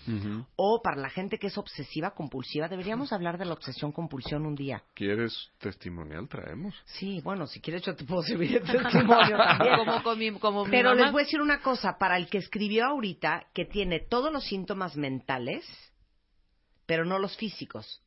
O 0.56 0.82
para 0.82 0.98
la 0.98 1.10
gente 1.10 1.38
que 1.38 1.48
es 1.48 1.58
obsesiva 1.58 2.12
compulsiva, 2.12 2.67
deberíamos 2.67 3.13
hablar 3.13 3.38
de 3.38 3.45
la 3.45 3.54
obsesión 3.54 3.91
compulsión 3.91 4.45
un 4.45 4.56
día. 4.56 4.84
¿Quieres 4.93 5.52
testimonial? 5.60 6.28
Traemos. 6.28 6.76
Sí, 6.86 7.22
bueno, 7.24 7.45
si 7.48 7.62
quieres 7.62 7.84
yo 7.84 7.95
te 7.95 8.04
puedo 8.06 8.24
servir 8.24 8.52
de 8.52 8.60
testimonio 8.80 9.38
también. 9.38 9.78
como, 9.78 10.04
con 10.04 10.17
mi, 10.19 10.32
como 10.39 10.65
mi 10.65 10.72
Pero 10.72 10.89
mamá. 10.89 11.02
les 11.04 11.12
voy 11.12 11.22
a 11.22 11.26
decir 11.26 11.41
una 11.41 11.62
cosa, 11.62 11.98
para 12.00 12.17
el 12.17 12.28
que 12.28 12.39
escribió 12.39 12.86
ahorita, 12.86 13.48
que 13.54 13.65
tiene 13.65 14.00
todos 14.00 14.34
los 14.34 14.43
síntomas 14.45 14.98
mentales, 14.98 15.63
pero 16.86 17.06
no 17.06 17.19
los 17.19 17.38
físicos. 17.38 18.02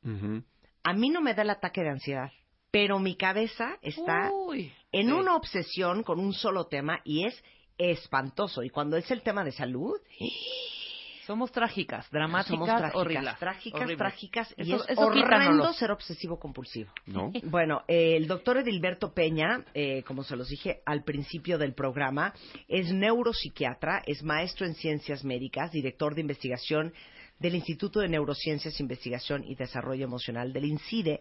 A 0.85 0.93
mí 0.93 1.09
no 1.11 1.21
me 1.21 1.35
da 1.35 1.43
el 1.43 1.51
ataque 1.51 1.83
de 1.83 1.91
ansiedad, 1.91 2.31
pero 2.73 2.99
mi 2.99 3.15
cabeza 3.15 3.77
está 3.83 4.31
Uy, 4.33 4.73
en 4.91 5.07
sí. 5.07 5.13
una 5.13 5.37
obsesión 5.37 6.03
con 6.03 6.19
un 6.19 6.33
solo 6.35 6.67
tema 6.67 7.01
y 7.05 7.27
es 7.27 7.41
espantoso. 7.79 8.65
Y 8.65 8.71
cuando 8.71 8.97
es 8.97 9.09
el 9.13 9.23
tema 9.23 9.45
de 9.45 9.53
salud, 9.53 9.97
Somos 11.25 11.53
trágicas, 11.53 12.11
dramáticas, 12.11 12.49
somos 12.51 12.67
trágicas, 12.69 12.95
horribles. 12.97 13.39
trágicas, 13.39 13.81
horribles. 13.81 13.99
trágicas, 13.99 14.55
y 14.57 14.63
Eso- 14.63 14.83
es 14.85 14.91
eso 14.91 15.01
horrendo 15.03 15.25
quítanoslo. 15.25 15.73
ser 15.75 15.93
obsesivo 15.93 16.41
compulsivo. 16.41 16.91
¿No? 17.07 17.31
Bueno, 17.45 17.83
eh, 17.87 18.17
el 18.17 18.27
doctor 18.27 18.57
Edilberto 18.59 19.15
Peña, 19.15 19.65
eh, 19.73 20.03
como 20.03 20.25
se 20.25 20.35
los 20.35 20.49
dije 20.49 20.83
al 20.85 21.05
principio 21.05 21.59
del 21.59 21.75
programa, 21.75 22.35
es 22.67 22.93
neuropsiquiatra, 22.93 24.03
es 24.05 24.25
maestro 24.25 24.67
en 24.67 24.75
ciencias 24.75 25.23
médicas, 25.23 25.71
director 25.71 26.17
de 26.17 26.23
investigación 26.23 26.93
del 27.39 27.55
Instituto 27.55 28.01
de 28.01 28.09
Neurociencias, 28.09 28.81
Investigación 28.81 29.45
y 29.45 29.55
Desarrollo 29.55 30.05
Emocional 30.05 30.53
del 30.53 30.65
INCIDE. 30.65 31.21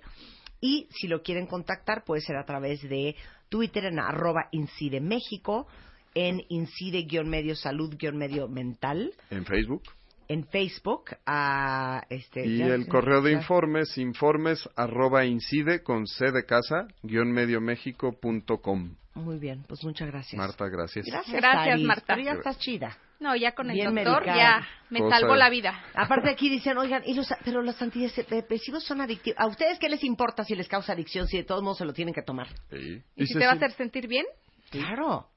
Y 0.62 0.88
si 0.92 1.08
lo 1.08 1.24
quieren 1.24 1.48
contactar, 1.48 2.04
puede 2.06 2.22
ser 2.22 2.38
a 2.38 2.46
través 2.46 2.82
de 2.84 3.16
Twitter 3.50 3.86
en 3.86 4.00
arroba 4.00 4.48
INCIDE 4.52 5.02
México, 5.02 5.68
en 6.14 6.42
INCIDE-medio 6.50 7.56
salud-medio 7.56 8.48
mental, 8.48 9.12
En 9.30 9.46
Facebook. 9.46 9.84
en 10.28 10.46
Facebook, 10.46 11.16
a 11.26 12.04
este... 12.10 12.48
Y 12.48 12.62
el 12.62 12.88
correo 12.88 13.22
de 13.22 13.34
informes, 13.34 13.98
informes 13.98 14.70
arroba 14.76 15.26
incide 15.26 15.84
con 15.84 16.08
C 16.08 16.32
de 16.32 16.46
casa, 16.46 16.88
guion 17.02 17.32
medioméxico.com. 17.32 18.96
Muy 19.14 19.38
bien, 19.40 19.64
pues 19.68 19.84
muchas 19.84 20.08
gracias. 20.08 20.38
Marta, 20.38 20.68
gracias. 20.70 21.06
Gracias, 21.06 21.36
Gracias, 21.42 21.74
Aris, 21.74 21.86
Marta. 21.86 22.16
Pero 22.16 22.22
ya 22.26 22.32
estás 22.34 22.58
chida. 22.60 22.98
No, 23.20 23.36
ya 23.36 23.52
con 23.54 23.70
el 23.70 23.76
Bien 23.76 23.94
doctor 23.94 24.26
medicada. 24.26 24.36
ya 24.62 24.68
me 24.90 25.00
Cosa- 25.00 25.20
salvó 25.20 25.36
la 25.36 25.50
vida. 25.50 25.84
Aparte 25.94 26.30
aquí 26.30 26.50
dicen, 26.50 26.78
oigan, 26.78 27.04
y 27.06 27.14
los, 27.14 27.28
pero 27.44 27.62
los 27.62 27.80
antidepresivos 27.82 28.84
son 28.84 29.02
adictivos. 29.02 29.38
¿A 29.40 29.48
ustedes 29.48 29.78
qué 29.80 29.90
les 29.90 30.04
importa 30.04 30.44
si 30.44 30.56
les 30.56 30.68
causa 30.68 30.94
adicción 30.94 31.28
si 31.28 31.38
de 31.38 31.44
todos 31.44 31.62
modos 31.62 31.78
se 31.80 31.86
lo 31.86 31.94
tienen 31.94 32.14
que 32.14 32.24
tomar? 32.24 32.48
Sí. 32.72 33.04
¿Y 33.16 33.28
si 33.28 33.34
se 33.34 33.40
te 33.40 33.46
va 33.46 33.52
a 33.52 33.56
hacer 33.56 33.74
sentir 33.74 34.08
bien? 34.08 34.26
Claro. 34.72 35.28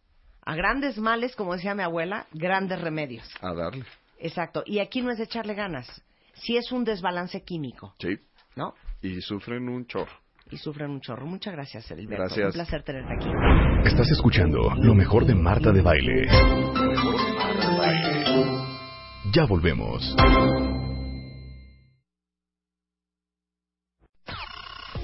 A 0.47 0.55
grandes 0.55 0.97
males, 0.99 1.35
como 1.37 1.55
decía 1.55 1.75
mi 1.75 1.83
abuela, 1.83 2.27
grandes 2.33 2.81
remedios. 2.81 3.29
A 3.43 3.53
darle. 3.53 3.85
Exacto. 4.19 4.63
Y 4.67 4.79
aquí 4.79 5.03
no 5.03 5.11
es 5.11 5.19
de 5.19 5.25
echarle 5.25 5.55
ganas. 5.55 6.03
Si 6.35 6.57
es 6.57 6.71
un 6.73 6.85
desbalance 6.85 7.43
químico, 7.43 7.95
Sí. 7.99 8.17
¿no? 8.57 8.75
Y 9.03 9.21
sufren 9.21 9.69
un 9.69 9.87
chorro. 9.87 10.13
Y 10.55 10.57
sufren 10.57 10.89
un 10.89 11.01
chorro. 11.01 11.27
Muchas 11.27 11.53
gracias, 11.53 11.91
Edilberto. 11.91 12.23
Gracias. 12.27 12.47
Un 12.47 12.53
placer 12.53 12.85
tenerte 12.85 13.13
aquí. 13.13 13.29
Estás 13.85 14.09
escuchando 14.13 14.73
lo 14.77 14.95
mejor 14.95 15.27
de 15.27 15.35
Marta 15.35 15.73
de 15.73 15.83
Baile. 15.83 16.29
Ya 19.33 19.47
volvemos. 19.47 20.15